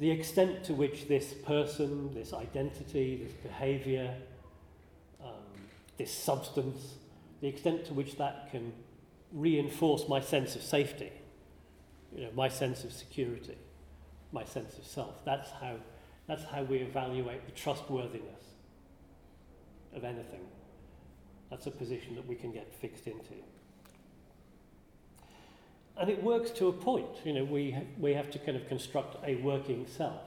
[0.01, 4.15] the extent to which this person, this identity, this behavior,
[5.23, 5.31] um,
[5.97, 6.95] this substance,
[7.41, 8.73] the extent to which that can
[9.33, 11.13] reinforce my sense of safety,
[12.15, 13.57] you know, my sense of security
[14.33, 15.25] my sense of self.
[15.25, 15.77] That's how,
[16.27, 18.43] that's how we evaluate the trustworthiness
[19.95, 20.41] of anything.
[21.51, 23.35] That's a position that we can get fixed into.
[25.99, 27.07] And it works to a point.
[27.25, 30.23] You know, we, we have to kind of construct a working self.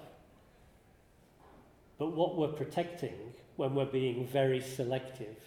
[1.97, 5.37] But what we're protecting when we're being very selective,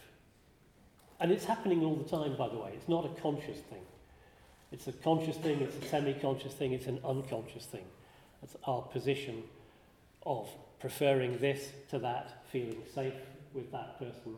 [1.21, 3.83] and it's happening all the time, by the way, it's not a conscious thing.
[4.71, 7.85] It's a conscious thing, it's a semi conscious thing, it's an unconscious thing.
[8.41, 9.43] That's our position
[10.25, 13.15] of preferring this to that, feeling safe
[13.53, 14.37] with that person,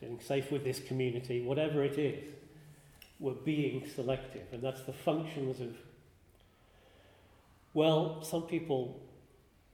[0.00, 2.24] feeling safe with this community, whatever it is.
[3.20, 5.76] We're being selective, and that's the functions of,
[7.72, 9.00] well, some people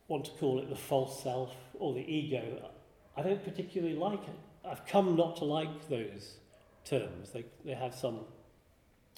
[0.09, 2.71] want to call it the false self or the ego.
[3.17, 4.39] I don't particularly like it.
[4.65, 6.37] I've come not to like those
[6.85, 7.31] terms.
[7.31, 8.21] They, they have some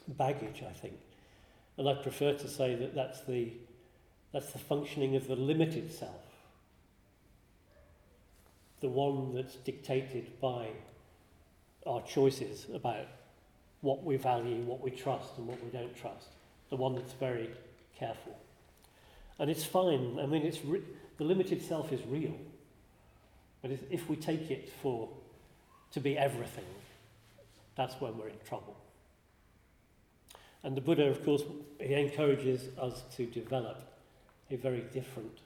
[0.08, 0.98] baggage, I think.
[1.78, 3.52] And I prefer to say that that's the
[4.32, 6.20] that's the functioning of the limited self,
[8.80, 10.68] the one that's dictated by
[11.86, 13.06] our choices about
[13.80, 16.28] what we value, what we trust, and what we don't trust,
[16.68, 17.48] the one that's very
[17.98, 18.36] careful.
[19.38, 20.18] And it's fine.
[20.20, 20.82] I mean, it's re-
[21.18, 22.36] the limited self is real.
[23.62, 25.08] But if we take it for
[25.92, 26.64] to be everything,
[27.76, 28.76] that's when we're in trouble.
[30.62, 31.42] And the Buddha, of course,
[31.80, 33.82] he encourages us to develop
[34.50, 35.38] a very different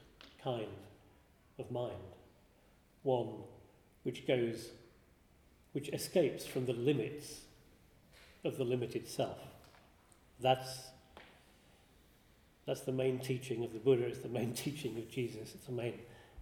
[0.43, 0.67] kind
[1.59, 1.93] of mind,
[3.03, 3.27] one
[4.03, 4.69] which goes,
[5.73, 7.41] which escapes from the limits
[8.43, 9.37] of the limited self.
[10.39, 10.87] That's,
[12.65, 15.71] that's the main teaching of the Buddha, it's the main teaching of Jesus, it's the
[15.71, 15.99] main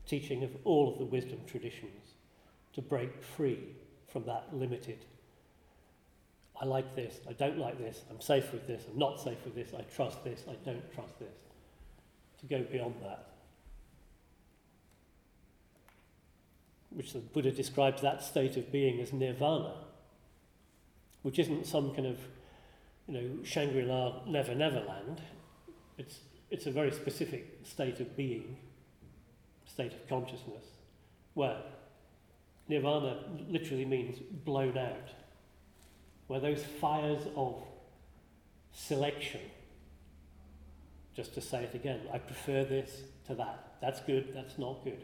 [0.07, 2.13] teaching of all of the wisdom traditions
[2.74, 3.76] to break free
[4.07, 5.05] from that limited.
[6.62, 9.55] I like this, I don't like this, I'm safe with this, I'm not safe with
[9.55, 11.36] this, I trust this, I don't trust this
[12.39, 13.28] to go beyond that.
[16.89, 19.74] Which the Buddha describes that state of being as nirvana,
[21.22, 22.18] which isn't some kind of,
[23.07, 25.22] you know, Shangri-La never never land.
[25.97, 28.57] It's, it's a very specific state of being,
[29.66, 30.66] state of consciousness,
[31.36, 31.57] where
[32.68, 35.10] nirvana literally means blown out,
[36.30, 37.55] where those fires of
[38.71, 39.41] selection
[41.15, 42.01] just to say it again.
[42.13, 43.73] I prefer this to that.
[43.82, 45.01] That's good, that's not good.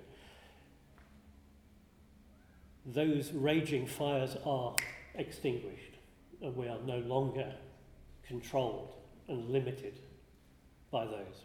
[2.85, 4.75] Those raging fires are
[5.15, 5.95] extinguished,
[6.43, 7.51] and we are no longer
[8.27, 8.93] controlled
[9.27, 9.97] and limited
[10.91, 11.41] by those.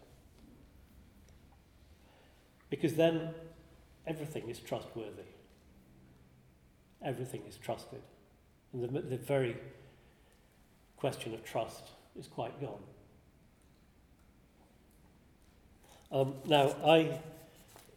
[2.69, 3.31] Because then
[4.07, 5.31] everything is trustworthy.
[7.03, 8.03] Everything is trusted.
[8.73, 9.57] And the, the very
[10.97, 11.83] question of trust
[12.19, 12.83] is quite gone.
[16.13, 17.19] Um, now, I,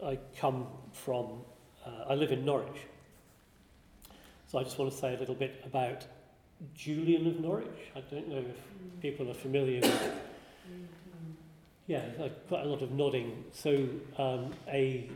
[0.04, 1.42] I come from,
[1.86, 2.82] uh, I live in Norwich.
[4.48, 6.06] So I just want to say a little bit about
[6.76, 7.92] Julian of Norwich.
[7.96, 10.12] I don't know if people are familiar with
[11.88, 12.02] Yeah,
[12.48, 13.44] quite a lot of nodding.
[13.52, 15.10] So um, a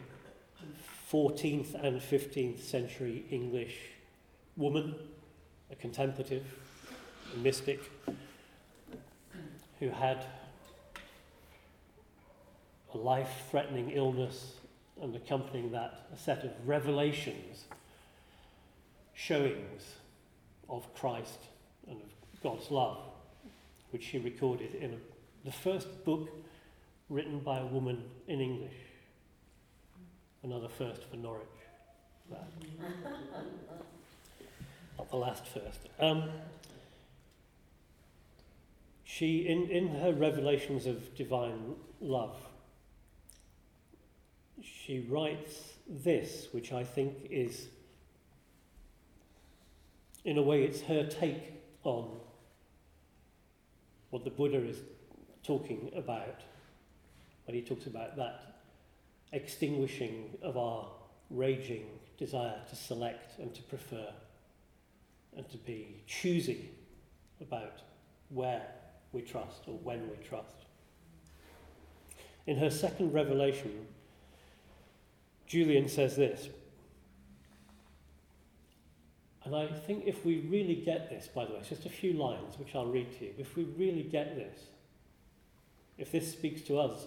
[1.11, 3.77] 14th and 15th century English
[4.57, 4.95] woman,
[5.71, 6.45] a contemplative,
[7.33, 7.91] a mystic,
[9.79, 10.25] who had
[12.93, 14.53] a life threatening illness
[15.01, 17.65] and accompanying that a set of revelations,
[19.13, 19.95] showings
[20.69, 21.39] of Christ
[21.87, 22.97] and of God's love,
[23.91, 24.97] which she recorded in a,
[25.45, 26.29] the first book
[27.09, 28.73] written by a woman in English.
[30.43, 31.45] Another first for Norwich.
[34.97, 35.89] Not the last first.
[35.99, 36.29] Um,
[39.03, 42.35] she, in, in her revelations of divine love,
[44.61, 47.67] she writes this, which I think is,
[50.25, 52.19] in a way, it's her take on
[54.09, 54.77] what the Buddha is
[55.43, 56.41] talking about
[57.45, 58.59] when he talks about that
[59.31, 60.87] extinguishing of our
[61.29, 61.85] raging
[62.17, 64.07] desire to select and to prefer
[65.37, 66.71] and to be choosy
[67.39, 67.81] about
[68.29, 68.63] where
[69.13, 70.65] we trust or when we trust.
[72.47, 73.87] In her second revelation,
[75.45, 76.49] Julian says this.
[79.45, 82.13] And I think if we really get this, by the way, it's just a few
[82.13, 83.33] lines which I'll read to you.
[83.37, 84.59] If we really get this,
[85.97, 87.05] if this speaks to us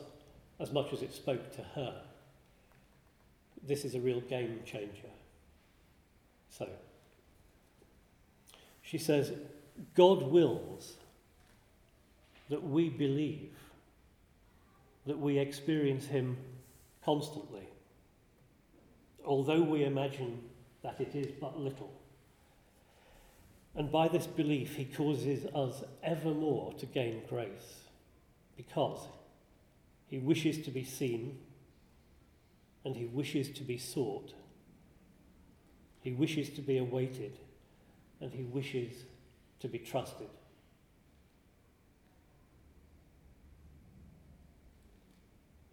[0.58, 2.00] as much as it spoke to her,
[3.66, 5.10] this is a real game changer.
[6.48, 6.66] So,
[8.90, 9.32] she says,
[9.94, 10.94] God wills
[12.48, 13.52] that we believe,
[15.06, 16.36] that we experience Him
[17.04, 17.70] constantly
[19.24, 20.40] although we imagine
[20.82, 21.92] that it is but little.
[23.74, 27.84] And by this belief, he causes us evermore to gain grace,
[28.56, 29.06] because
[30.08, 31.38] he wishes to be seen
[32.84, 34.34] and he wishes to be sought.
[36.00, 37.38] He wishes to be awaited
[38.20, 39.04] and he wishes
[39.60, 40.28] to be trusted.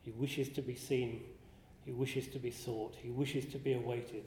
[0.04, 1.22] He wishes to be seen
[1.88, 4.26] he wishes to be sought, he wishes to be awaited,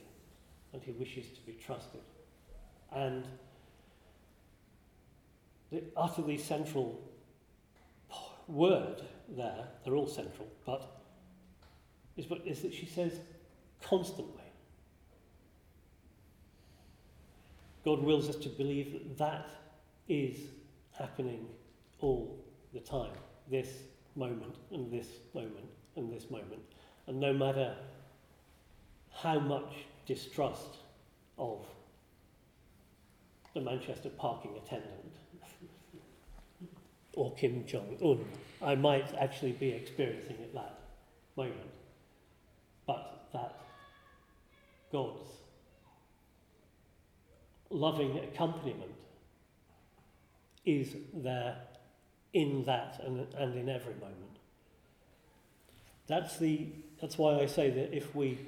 [0.72, 2.00] and he wishes to be trusted.
[2.90, 3.26] And
[5.70, 6.98] the utterly central
[8.48, 11.02] word there, they're all central, but
[12.16, 13.20] is, is that she says
[13.82, 14.39] constantly.
[17.85, 19.51] God wills us to believe that that
[20.09, 20.37] is
[20.93, 21.47] happening
[22.01, 23.12] all the time.
[23.51, 23.68] This
[24.16, 26.62] moment, and this moment, and this moment.
[27.07, 27.74] And no matter
[29.12, 29.72] how much
[30.07, 30.76] distrust
[31.39, 31.64] of
[33.55, 35.14] the Manchester parking attendant
[37.14, 38.24] or Kim Jong un
[38.62, 40.78] I might actually be experiencing at that
[41.37, 41.57] moment,
[42.87, 43.55] but that
[44.93, 45.39] God's
[47.70, 48.90] loving accompaniment
[50.66, 51.56] is there
[52.32, 54.16] in that and, and in every moment.
[56.06, 56.66] That's the
[57.00, 58.38] that's why I say that if we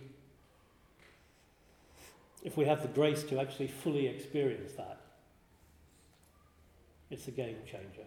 [2.42, 5.00] if we have the grace to actually fully experience that,
[7.10, 8.06] it's a game changer.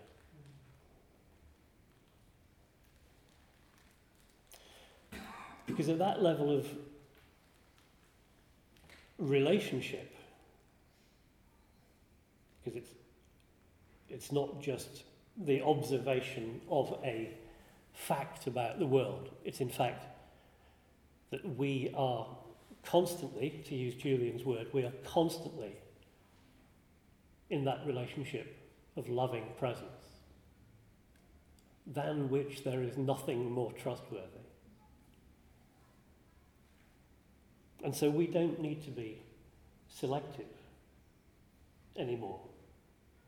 [5.65, 6.67] Because at that level of
[9.17, 10.14] relationship,
[12.65, 12.89] because it's,
[14.09, 15.03] it's not just
[15.37, 17.29] the observation of a
[17.93, 20.05] fact about the world, it's in fact
[21.31, 22.27] that we are
[22.83, 25.75] constantly, to use Julian's word, we are constantly
[27.49, 28.57] in that relationship
[28.97, 29.85] of loving presence,
[31.87, 34.25] than which there is nothing more trustworthy.
[37.83, 39.21] And so we don't need to be
[39.87, 40.47] selective
[41.97, 42.39] anymore.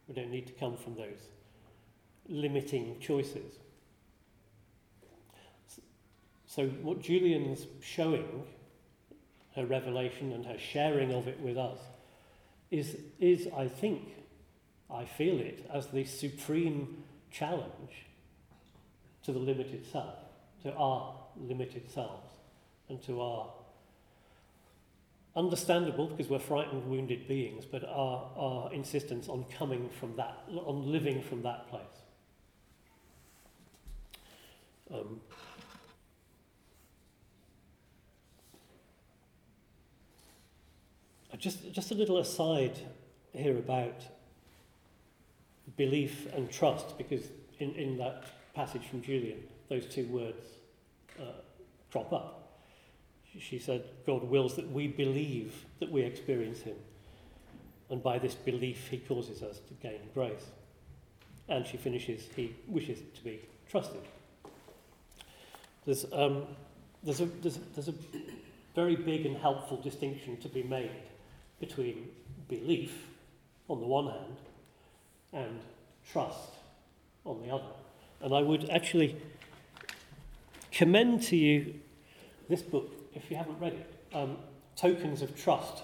[0.07, 1.19] We don't need to come from those
[2.29, 3.55] limiting choices.
[6.47, 8.43] So, what Julian's showing,
[9.55, 11.79] her revelation and her sharing of it with us,
[12.71, 14.13] is, is I think,
[14.89, 18.05] I feel it as the supreme challenge
[19.23, 20.15] to the limited self,
[20.63, 22.29] to our limited selves,
[22.89, 23.49] and to our
[25.37, 30.91] understandable because we're frightened, wounded beings, but our, our insistence on coming from that, on
[30.91, 31.81] living from that place.
[34.91, 35.21] Um,
[41.37, 42.79] just, just a little aside
[43.33, 44.01] here about
[45.75, 47.27] belief and trust, because
[47.59, 48.23] in, in that
[48.55, 50.47] passage from Julian, those two words
[51.19, 51.25] uh,
[51.91, 52.46] crop up.
[53.39, 56.75] She said, God wills that we believe that we experience Him,
[57.89, 60.45] and by this belief, He causes us to gain grace.
[61.49, 64.01] And she finishes, He wishes to be trusted.
[65.85, 66.43] There's, um,
[67.03, 67.93] there's, a, there's, there's a
[68.75, 70.91] very big and helpful distinction to be made
[71.59, 72.09] between
[72.49, 73.07] belief
[73.69, 74.35] on the one hand
[75.33, 75.59] and
[76.11, 76.49] trust
[77.25, 77.63] on the other.
[78.21, 79.15] And I would actually
[80.71, 81.75] commend to you
[82.49, 84.37] this book, if you haven't read it um,
[84.75, 85.83] Tokens of Trust.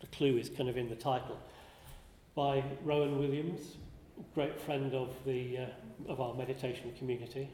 [0.00, 1.38] The clue is kind of in the title.
[2.34, 3.76] By Rowan Williams,
[4.34, 7.48] great friend of, the, uh, of our meditation community.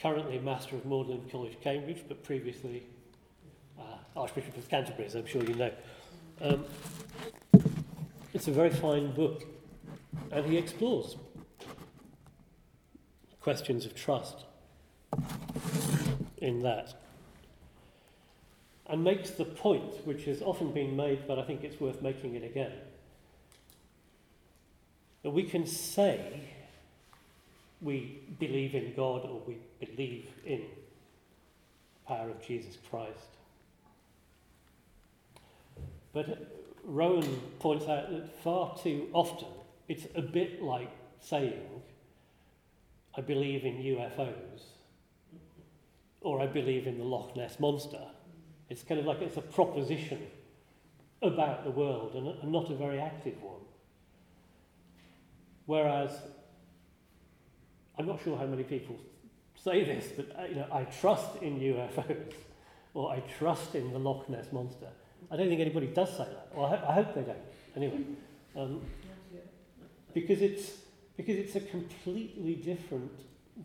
[0.00, 2.82] Currently Master of Magdalene College, Cambridge, but previously
[3.78, 3.82] uh,
[4.16, 5.72] Archbishop of Canterbury, as I'm sure you know.
[6.40, 6.64] Um,
[8.32, 9.44] it's a very fine book,
[10.30, 11.16] and he explores
[13.40, 14.44] questions of trust
[16.40, 16.94] in that.
[18.86, 22.34] And makes the point, which has often been made, but I think it's worth making
[22.34, 22.72] it again,
[25.22, 26.40] that we can say
[27.80, 33.36] we believe in God or we believe in the power of Jesus Christ.
[36.12, 36.50] But
[36.84, 39.48] Rowan points out that far too often
[39.88, 41.82] it's a bit like saying,
[43.16, 44.62] I believe in UFOs,
[46.20, 48.02] or I believe in the Loch Ness Monster.
[48.68, 50.26] It's kind of like it's a proposition
[51.22, 53.60] about the world and, not a very active one.
[55.66, 56.10] Whereas,
[57.98, 58.96] I'm not sure how many people
[59.54, 62.34] say this, but uh, you know, I trust in UFOs,
[62.94, 64.88] or I trust in the Loch Ness Monster.
[65.30, 67.38] I don't think anybody does say that, or I, ho- I hope they don't.
[67.76, 68.00] Anyway,
[68.56, 68.80] um,
[70.12, 70.78] because it's
[71.16, 73.12] because it's a completely different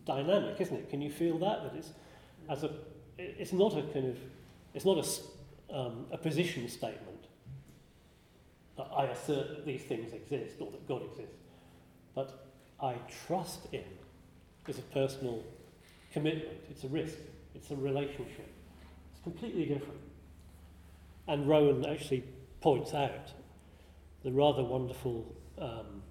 [0.06, 0.90] dynamic, isn't it?
[0.90, 1.64] Can you feel that?
[1.64, 1.92] That it's
[2.50, 2.72] as a
[3.18, 4.18] it's not a kind of
[4.74, 7.28] it's not a um, a position statement
[8.78, 11.44] that I assert that these things exist or that God exists,
[12.14, 12.46] but
[12.82, 13.84] I trust in
[14.68, 15.44] is a personal
[16.12, 16.58] commitment.
[16.70, 17.18] It's a risk.
[17.54, 18.52] It's a relationship.
[19.12, 20.00] It's completely different.
[21.28, 22.24] And Rowan actually
[22.62, 23.32] points out
[24.24, 26.02] the rather wonderful um,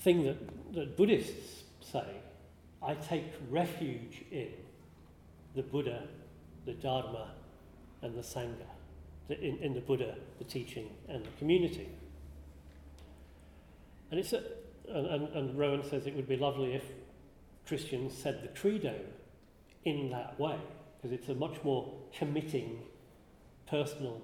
[0.00, 2.06] thing that, that Buddhists say
[2.82, 4.48] I take refuge in
[5.54, 6.04] the Buddha,
[6.64, 7.32] the Dharma,
[8.02, 8.68] and the Sangha,
[9.28, 11.88] the, in, in the Buddha, the teaching, and the community.
[14.10, 14.42] And, it's a,
[14.88, 16.84] and, and, and Rowan says it would be lovely if
[17.66, 18.94] Christians said the credo
[19.84, 20.58] in that way,
[20.96, 22.82] because it's a much more committing,
[23.66, 24.20] personal,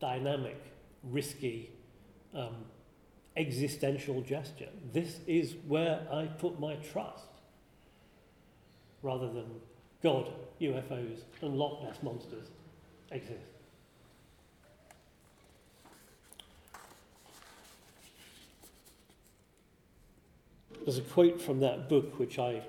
[0.00, 0.60] dynamic,
[1.04, 1.70] risky,
[2.34, 2.64] um,
[3.36, 4.68] existential gesture.
[4.92, 7.26] This is where I put my trust,
[9.02, 9.46] rather than
[10.02, 10.28] God,
[10.60, 12.48] UFOs, and Loch Ness monsters
[13.10, 13.38] exist.
[20.84, 22.62] There's a quote from that book which I,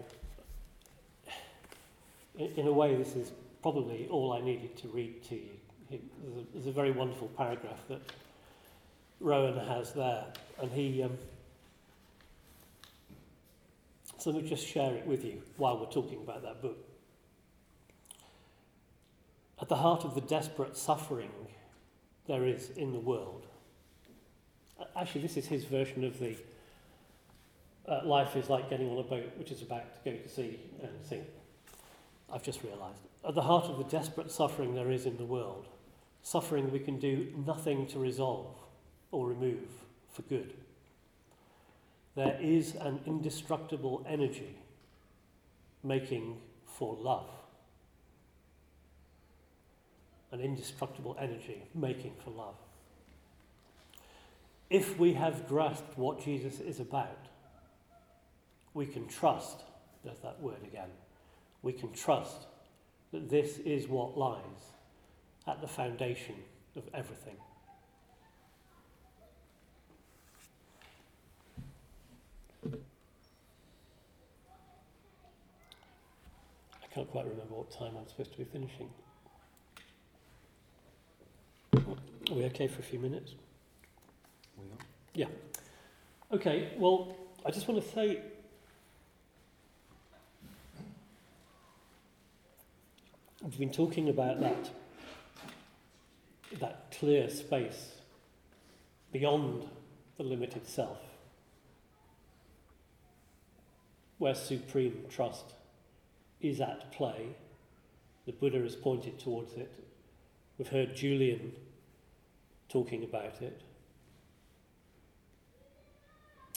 [2.37, 5.99] in, a way, this is probably all I needed to read to you.
[6.53, 8.01] There's a very wonderful paragraph that
[9.19, 10.25] Rowan has there,
[10.61, 11.03] and he.
[11.03, 11.17] Um,
[14.21, 16.77] so let me just share it with you while we're talking about that book.
[19.59, 21.31] At the heart of the desperate suffering
[22.27, 23.47] there is in the world.
[24.95, 26.35] Actually, this is his version of the
[27.87, 30.59] uh, life is like getting on a boat which is about to go to sea
[30.83, 31.25] and sink.
[32.31, 33.01] I've just realised.
[33.27, 35.65] At the heart of the desperate suffering there is in the world,
[36.21, 38.55] suffering we can do nothing to resolve
[39.11, 39.67] or remove
[40.11, 40.53] for good.
[42.15, 44.57] There is an indestructible energy
[45.83, 47.29] making for love.
[50.31, 52.55] An indestructible energy making for love.
[54.69, 57.27] If we have grasped what Jesus is about,
[58.73, 59.63] we can trust
[60.03, 60.89] there's that word again.
[61.61, 62.47] We can trust
[63.11, 64.71] that this is what lies
[65.47, 66.35] at the foundation
[66.75, 67.35] of everything.
[76.91, 78.89] I can't quite remember what time I'm supposed to be finishing.
[81.73, 83.35] Are we okay for a few minutes?
[85.15, 85.29] We are.
[86.33, 87.15] Okay, well,
[87.45, 88.21] I just want to say
[93.41, 94.69] we've been talking about that
[96.59, 97.95] that clear space
[99.13, 99.65] beyond
[100.17, 100.99] the limited self
[104.17, 105.53] where supreme trust
[106.41, 107.27] is at play.
[108.25, 109.71] The Buddha has pointed towards it.
[110.57, 111.53] We've heard Julian
[112.69, 113.61] talking about it.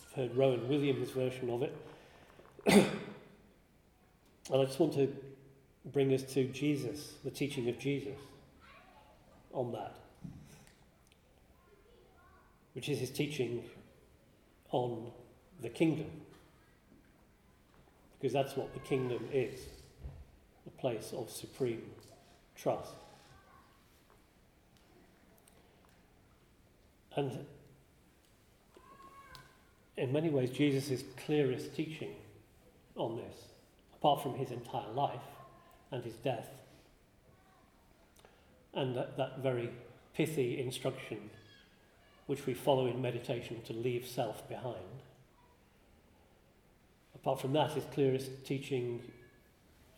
[0.06, 1.76] I've heard Rowan Williams' version of it.
[2.66, 2.86] and
[4.52, 5.12] I just want to
[5.86, 8.18] bring us to Jesus, the teaching of Jesus
[9.52, 9.96] on that,
[12.74, 13.64] which is his teaching
[14.70, 15.10] on
[15.62, 16.10] the kingdom.
[18.24, 19.60] Because that's what the kingdom is
[20.66, 21.82] a place of supreme
[22.56, 22.94] trust.
[27.16, 27.44] And
[29.98, 32.14] in many ways, Jesus' clearest teaching
[32.96, 33.36] on this,
[33.92, 35.20] apart from his entire life
[35.90, 36.48] and his death,
[38.72, 39.68] and that, that very
[40.14, 41.28] pithy instruction
[42.24, 45.03] which we follow in meditation to leave self behind.
[47.24, 49.00] Apart from that, his clearest teaching,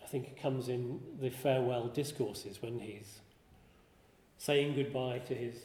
[0.01, 3.19] I think, comes in the farewell discourses when he's
[4.39, 5.57] saying goodbye to his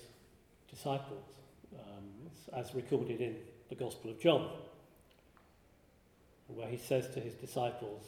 [0.68, 1.36] disciples,
[1.76, 3.36] um, as recorded in
[3.70, 4.50] the Gospel of John,
[6.48, 8.06] where he says to his disciples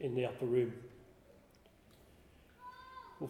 [0.00, 0.72] in the upper room,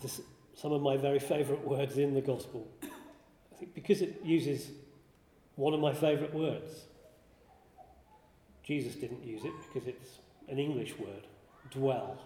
[0.00, 0.22] this,
[0.56, 2.66] some of my very favourite words in the Gospel.
[2.82, 4.70] I think because it uses
[5.56, 6.86] one of my favourite words.
[8.70, 11.26] Jesus didn't use it because it's an English word,
[11.72, 12.16] dwell.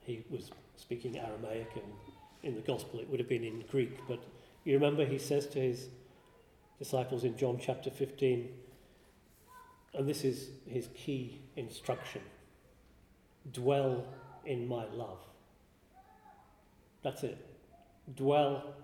[0.00, 1.92] He was speaking Aramaic, and
[2.42, 4.00] in the Gospel it would have been in Greek.
[4.08, 4.18] But
[4.64, 5.90] you remember he says to his
[6.76, 8.48] disciples in John chapter 15,
[9.94, 12.22] and this is his key instruction
[13.52, 14.04] dwell
[14.44, 15.20] in my love.
[17.04, 17.38] That's it.
[18.16, 18.74] Dwell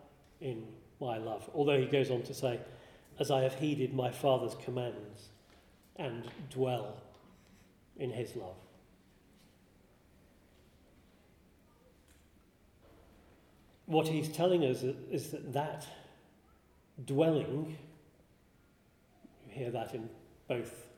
[0.41, 0.69] in
[1.01, 1.51] my love.
[1.53, 2.61] Although he goes on to say,
[3.19, 5.29] as I have heeded my Father's commands
[5.97, 6.97] and dwell
[7.97, 8.57] in his love.
[13.87, 15.87] What he's telling us is that that
[17.05, 17.79] dwelling,
[19.47, 20.09] you hear that in
[20.49, 20.89] both,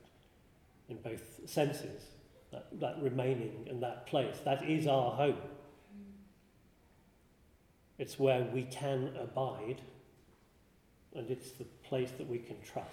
[0.89, 2.03] in both senses,
[2.51, 5.37] that, that remaining and that place, that is our home.
[7.99, 9.83] It's where we can abide,
[11.19, 12.89] and it's the place that we can trust.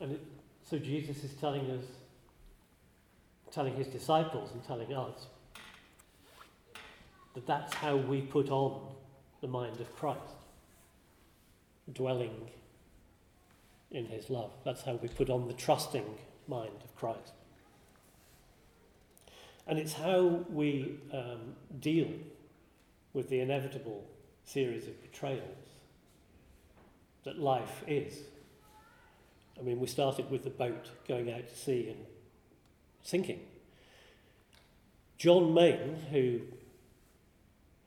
[0.00, 0.20] And it,
[0.68, 1.84] so Jesus is telling us,
[3.52, 5.26] telling his disciples and telling us
[7.34, 8.80] that that's how we put on
[9.42, 10.20] the mind of Christ,
[11.92, 12.48] dwelling
[13.90, 14.50] in his love.
[14.64, 16.06] That's how we put on the trusting
[16.48, 17.32] mind of Christ.
[19.66, 22.08] And it's how we um, deal
[23.12, 24.04] with the inevitable
[24.52, 25.42] series of betrayals
[27.24, 28.18] that life is.
[29.58, 32.06] I mean, we started with the boat going out to sea and
[33.02, 33.40] sinking.
[35.18, 36.40] John Main, who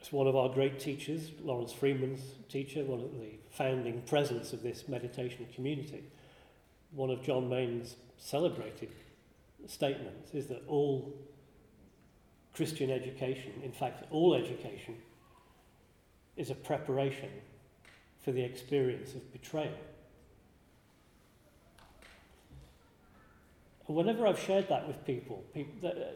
[0.01, 4.61] is one of our great teachers, Laurence Freeman's teacher, one of the founding presence of
[4.61, 6.03] this meditation community,
[6.91, 8.89] one of John Main's celebrated
[9.67, 11.11] statements is that all
[12.53, 14.95] Christian education, in fact, all education,
[16.37, 17.29] is a preparation
[18.23, 19.77] for the experience of betrayal.
[23.87, 26.11] And whenever I've shared that with people, people that, uh,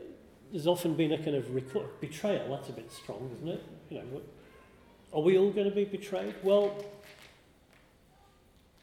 [0.52, 2.50] there's often been a kind of record, betrayal.
[2.50, 3.64] That's a bit strong, isn't it?
[3.90, 4.22] You know,
[5.14, 6.36] are we all going to be betrayed?
[6.44, 6.84] Well,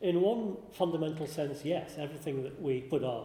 [0.01, 1.95] in one fundamental sense, yes.
[1.99, 3.25] Everything that we put our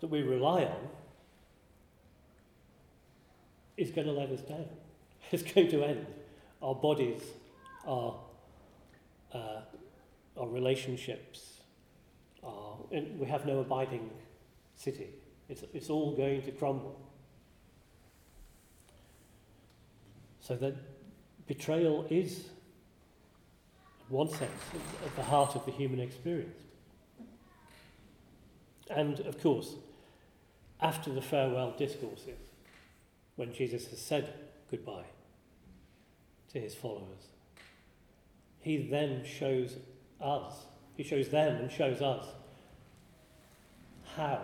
[0.00, 0.88] that we rely on
[3.76, 4.66] is going to let us down.
[5.32, 6.06] It's going to end.
[6.62, 7.22] Our bodies,
[7.86, 8.18] our,
[9.32, 9.60] uh,
[10.36, 11.60] our relationships,
[12.42, 14.10] our, we have no abiding
[14.74, 15.08] city.
[15.48, 17.00] It's, it's all going to crumble.
[20.40, 20.74] So that
[21.46, 22.38] betrayal is,
[24.08, 24.50] in one sense,
[25.04, 26.62] at the heart of the human experience.
[28.88, 29.74] And of course,
[30.80, 32.38] after the farewell discourses,
[33.34, 34.32] when Jesus has said
[34.70, 35.04] goodbye
[36.56, 37.32] to his followers,
[38.60, 39.76] he then shows
[40.20, 40.64] us,
[40.96, 42.24] he shows them and shows us
[44.16, 44.40] how,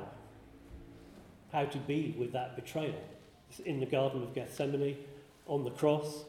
[1.52, 3.00] how to be with that betrayal.
[3.64, 4.96] In the Garden of Gethsemane,
[5.46, 6.24] on the cross,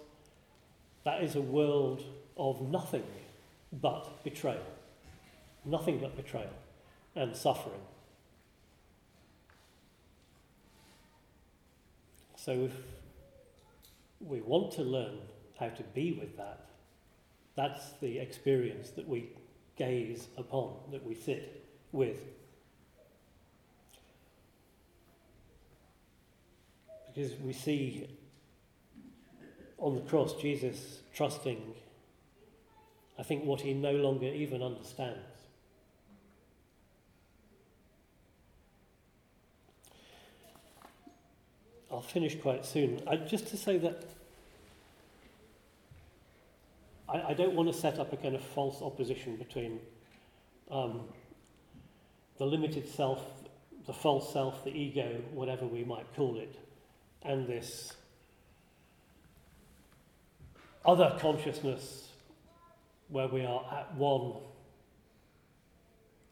[1.04, 2.04] that is a world
[2.38, 3.04] of nothing
[3.74, 4.64] but betrayal.
[5.66, 6.54] Nothing but betrayal
[7.16, 7.82] and suffering.
[12.38, 12.72] So if
[14.22, 15.20] we want to learn
[15.60, 16.66] how to be with that,
[17.56, 19.30] that's the experience that we
[19.78, 22.20] gaze upon, that we sit with.
[27.14, 28.08] Because we see
[29.78, 31.62] on the cross Jesus trusting,
[33.20, 35.20] I think, what he no longer even understands.
[41.92, 43.04] I'll finish quite soon.
[43.06, 44.04] I, just to say that
[47.14, 49.80] I, I, don't want to set up a kind of false opposition between
[50.72, 51.02] um,
[52.40, 53.22] the limited self,
[53.86, 56.56] the false self, the ego, whatever we might call it,
[57.22, 57.94] and this
[60.86, 62.10] other consciousness
[63.10, 64.34] where we are at one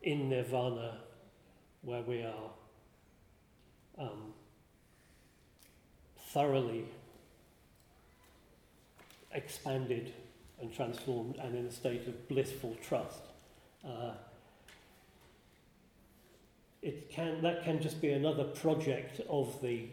[0.01, 0.97] in nirvana,
[1.84, 2.51] where we are
[3.99, 4.34] um,
[6.17, 6.86] thoroughly
[9.34, 10.11] expanded
[10.62, 13.22] and transformed and in a state of blissful trust.
[13.86, 14.12] Uh,
[16.82, 19.88] it can, that can just be another project of the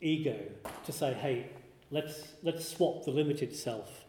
[0.00, 0.36] ego
[0.84, 1.50] to say, hey,
[1.90, 4.04] let's, let's swap the limited self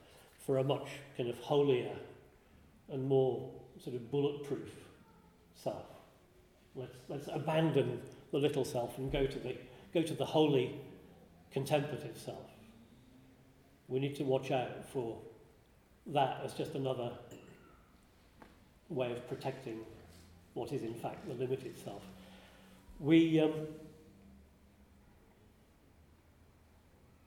[0.46, 1.96] for a much kind of holier
[2.90, 3.50] and more
[3.84, 4.70] sort of bulletproof
[5.56, 5.86] self.
[6.76, 8.02] Let's, let's abandon
[8.32, 9.58] the little self and go to the,
[9.94, 10.80] go to the holy
[11.52, 12.50] contemplative self.
[13.88, 15.18] We need to watch out for
[16.14, 17.12] that as just another
[18.90, 19.80] way of protecting
[20.54, 22.04] what is in fact the limit itself.
[23.00, 23.54] We, um,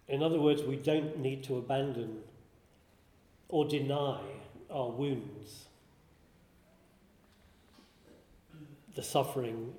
[0.08, 2.18] in other words, we don't need to abandon
[3.48, 4.20] or deny
[4.70, 5.66] our wounds,
[8.94, 9.72] the suffering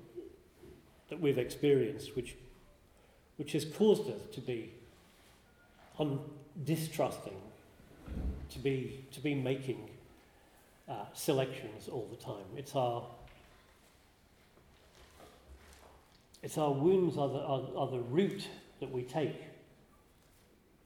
[1.08, 2.34] that we've experienced, which
[3.36, 4.70] which has caused us to be
[6.64, 7.36] distrusting,
[8.54, 9.90] to be, to be making
[10.88, 12.46] uh, selections all the time.
[12.56, 13.02] It's our,
[16.42, 18.48] it's our wounds are the, are, are the route
[18.80, 19.42] that we take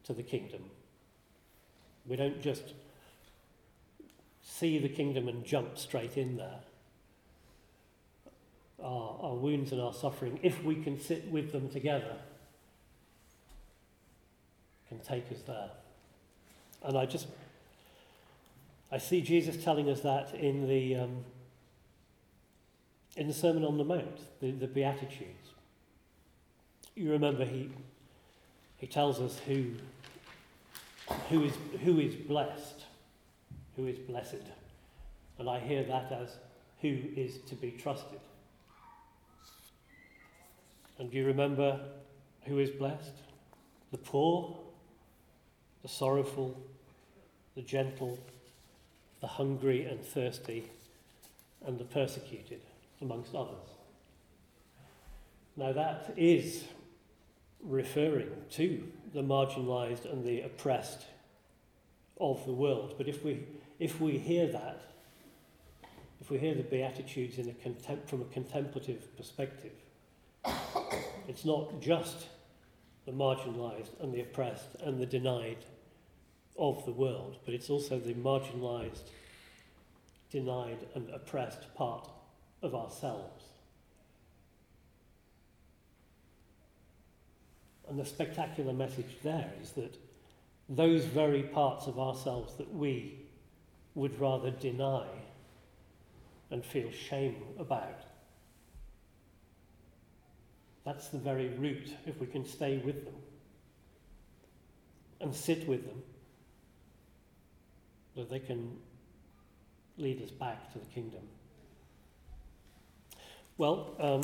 [0.04, 0.62] to the kingdom.
[2.06, 2.72] We don't just
[4.42, 6.60] see the kingdom and jump straight in there.
[8.82, 12.16] Our, our wounds and our suffering, if we can sit with them together,
[14.88, 15.68] can take us there.
[16.82, 17.26] And I just,
[18.91, 21.24] I see Jesus telling us that in the, um,
[23.16, 25.51] in the Sermon on the Mount, the, the Beatitudes.
[26.95, 27.70] You remember he,
[28.78, 29.72] he tells us who,
[31.28, 31.53] who, is,
[31.84, 32.84] who is blessed,
[33.76, 34.43] who is blessed.
[35.39, 36.36] And I hear that as
[36.80, 38.20] who is to be trusted.
[40.99, 41.78] And do you remember
[42.45, 43.12] who is blessed?
[43.93, 44.59] The poor,
[45.82, 46.59] the sorrowful,
[47.55, 48.18] the gentle,
[49.20, 50.70] the hungry and thirsty,
[51.66, 52.60] and the persecuted,
[53.00, 53.68] amongst others.
[55.56, 56.64] Now, that is
[57.62, 61.04] referring to the marginalized and the oppressed
[62.20, 62.94] of the world.
[62.96, 63.44] But if we,
[63.78, 64.82] if we hear that,
[66.20, 69.72] if we hear the Beatitudes in a contem- from a contemplative perspective,
[71.26, 72.26] it's not just
[73.06, 75.64] the marginalized and the oppressed and the denied
[76.59, 79.11] of the world, but it's also the marginalized,
[80.30, 82.09] denied, and oppressed part
[82.62, 83.44] of ourselves.
[87.88, 89.96] And the spectacular message there is that
[90.68, 93.20] those very parts of ourselves that we
[93.94, 95.06] would rather deny
[96.50, 98.02] and feel shame about
[100.88, 103.14] that's the very root, if we can stay with them
[105.20, 106.02] and sit with them,
[108.18, 108.76] that they can
[109.96, 111.20] lead us back to the kingdom.
[113.58, 114.22] Well, um,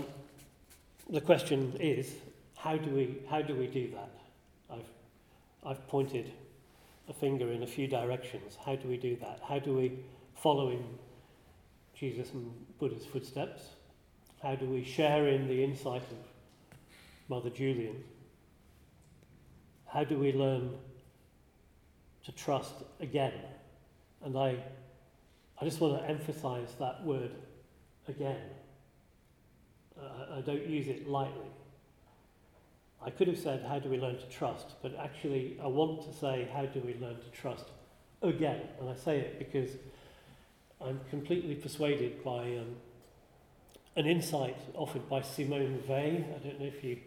[1.09, 2.13] the question is,
[2.57, 4.11] how do we how do we do that?
[4.69, 4.91] I've
[5.65, 6.33] I've pointed
[7.09, 8.59] a finger in a few directions.
[8.67, 9.41] How do we do that?
[9.49, 10.01] How do we
[10.35, 10.85] follow in
[11.95, 13.63] Jesus and Buddha's footsteps?
[14.43, 16.19] How do we share in the insight of
[17.29, 18.03] Mother Julian?
[19.87, 20.75] How do we learn
[22.25, 23.35] to trust again?
[24.25, 24.57] And I,
[25.61, 27.31] I just want to emphasize that word
[28.09, 28.41] again.
[30.01, 31.51] Uh, I don't use it lightly.
[33.05, 34.75] I could have said, How do we learn to trust?
[34.83, 37.67] But actually, I want to say, How do we learn to trust
[38.23, 38.63] again?
[38.81, 39.71] And I say it because
[40.81, 42.77] I'm completely persuaded by um,
[43.97, 46.25] an insight offered by Simone Weil.
[46.35, 46.99] I don't know if you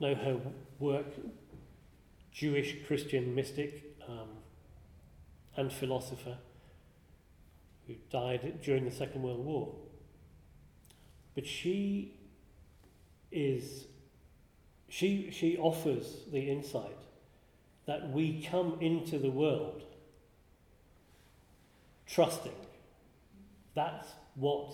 [0.00, 0.40] know her
[0.78, 1.06] work,
[2.32, 4.28] Jewish Christian mystic um,
[5.60, 6.38] and philosopher
[7.86, 9.74] who died during the Second World War.
[11.34, 12.14] But she
[13.30, 13.86] is
[14.88, 16.98] she, she offers the insight
[17.86, 19.84] that we come into the world
[22.08, 22.56] trusting.
[23.74, 24.72] That's what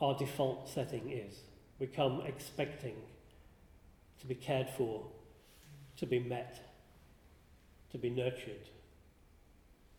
[0.00, 1.40] our default setting is.
[1.78, 2.96] We come expecting
[4.20, 5.04] to be cared for,
[5.98, 6.58] to be met,
[7.92, 8.70] to be nurtured,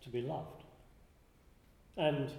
[0.03, 0.63] to be loved.
[1.97, 2.29] And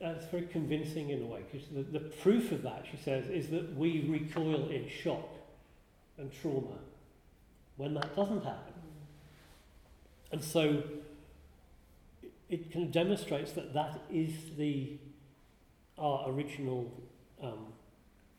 [0.00, 3.48] that's very convincing in a way, because the, the proof of that, she says, is
[3.50, 5.28] that we recoil in shock
[6.16, 6.78] and trauma
[7.76, 8.74] when that doesn't happen.
[10.32, 10.82] And so
[12.48, 14.98] it, kind of demonstrates that that is the
[15.98, 16.90] our original
[17.42, 17.72] um,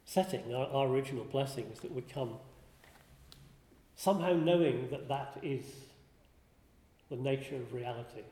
[0.05, 2.37] setting, our, our original blessings, that we come
[3.95, 5.63] somehow knowing that that is
[7.11, 8.23] the nature of reality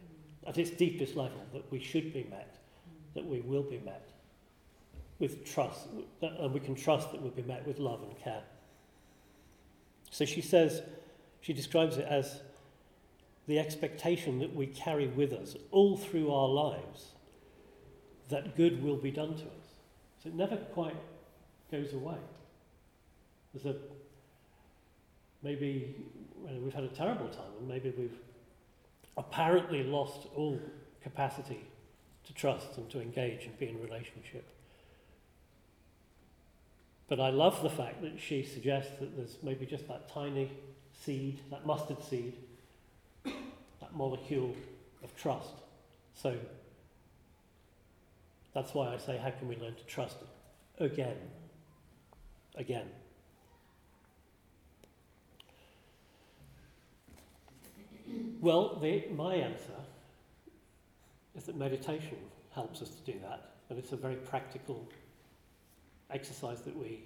[0.48, 2.60] at its deepest level, that we should be met
[3.14, 4.08] that we will be met
[5.20, 5.88] with trust,
[6.22, 8.44] and we can trust that we'll be met with love and care.
[10.12, 10.82] So she says,
[11.42, 12.40] she describes it as
[13.48, 17.08] the expectation that we carry with us all through our lives
[18.30, 19.68] that good will be done to us.
[20.24, 20.96] So it never quite
[21.72, 22.18] goes away.
[23.54, 23.80] There's a
[25.42, 25.96] maybe
[26.36, 28.20] well, we've had a terrible time, and maybe we've
[29.18, 30.60] apparently lost all
[31.02, 31.66] capacity
[32.26, 34.48] to trust and to engage and be in relationship.
[37.08, 40.52] But I love the fact that she suggests that there's maybe just that tiny
[41.04, 42.34] seed, that mustard seed,
[43.26, 44.56] that molecule
[45.04, 45.54] of trust.
[46.14, 46.38] So
[48.54, 50.18] that's why I say, how can we learn to trust
[50.80, 51.18] again?
[52.56, 52.88] Again.
[58.40, 59.76] Well, the, my answer
[61.36, 62.18] is that meditation
[62.52, 64.88] helps us to do that, and it's a very practical
[66.10, 67.04] exercise that we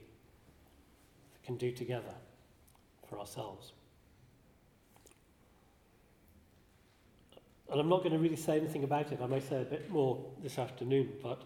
[1.43, 2.13] can do together
[3.09, 3.73] for ourselves.
[7.71, 9.19] And I'm not going to really say anything about it.
[9.21, 11.41] I may say a bit more this afternoon, but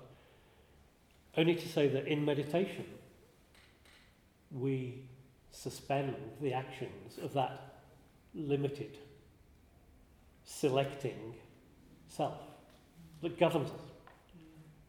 [1.37, 2.83] only to say that in meditation,
[4.51, 5.05] we
[5.51, 7.81] suspend the actions of that
[8.33, 8.97] limited,
[10.47, 11.35] selecting
[12.07, 12.39] self
[13.21, 13.81] that governs us.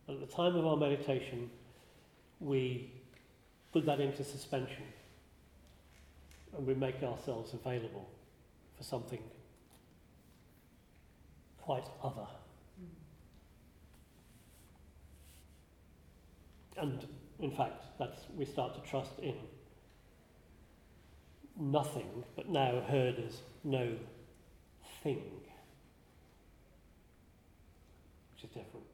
[0.07, 1.51] And At the time of our meditation,
[2.41, 2.91] we
[3.73, 4.85] put that into suspension
[6.57, 8.09] and we make ourselves available
[8.77, 9.23] for something
[11.61, 12.27] quite other.
[16.79, 17.07] And
[17.41, 19.35] in fact, that's, we start to trust in
[21.59, 23.97] nothing, but now heard as no
[25.03, 25.48] thing
[28.39, 28.88] which is different.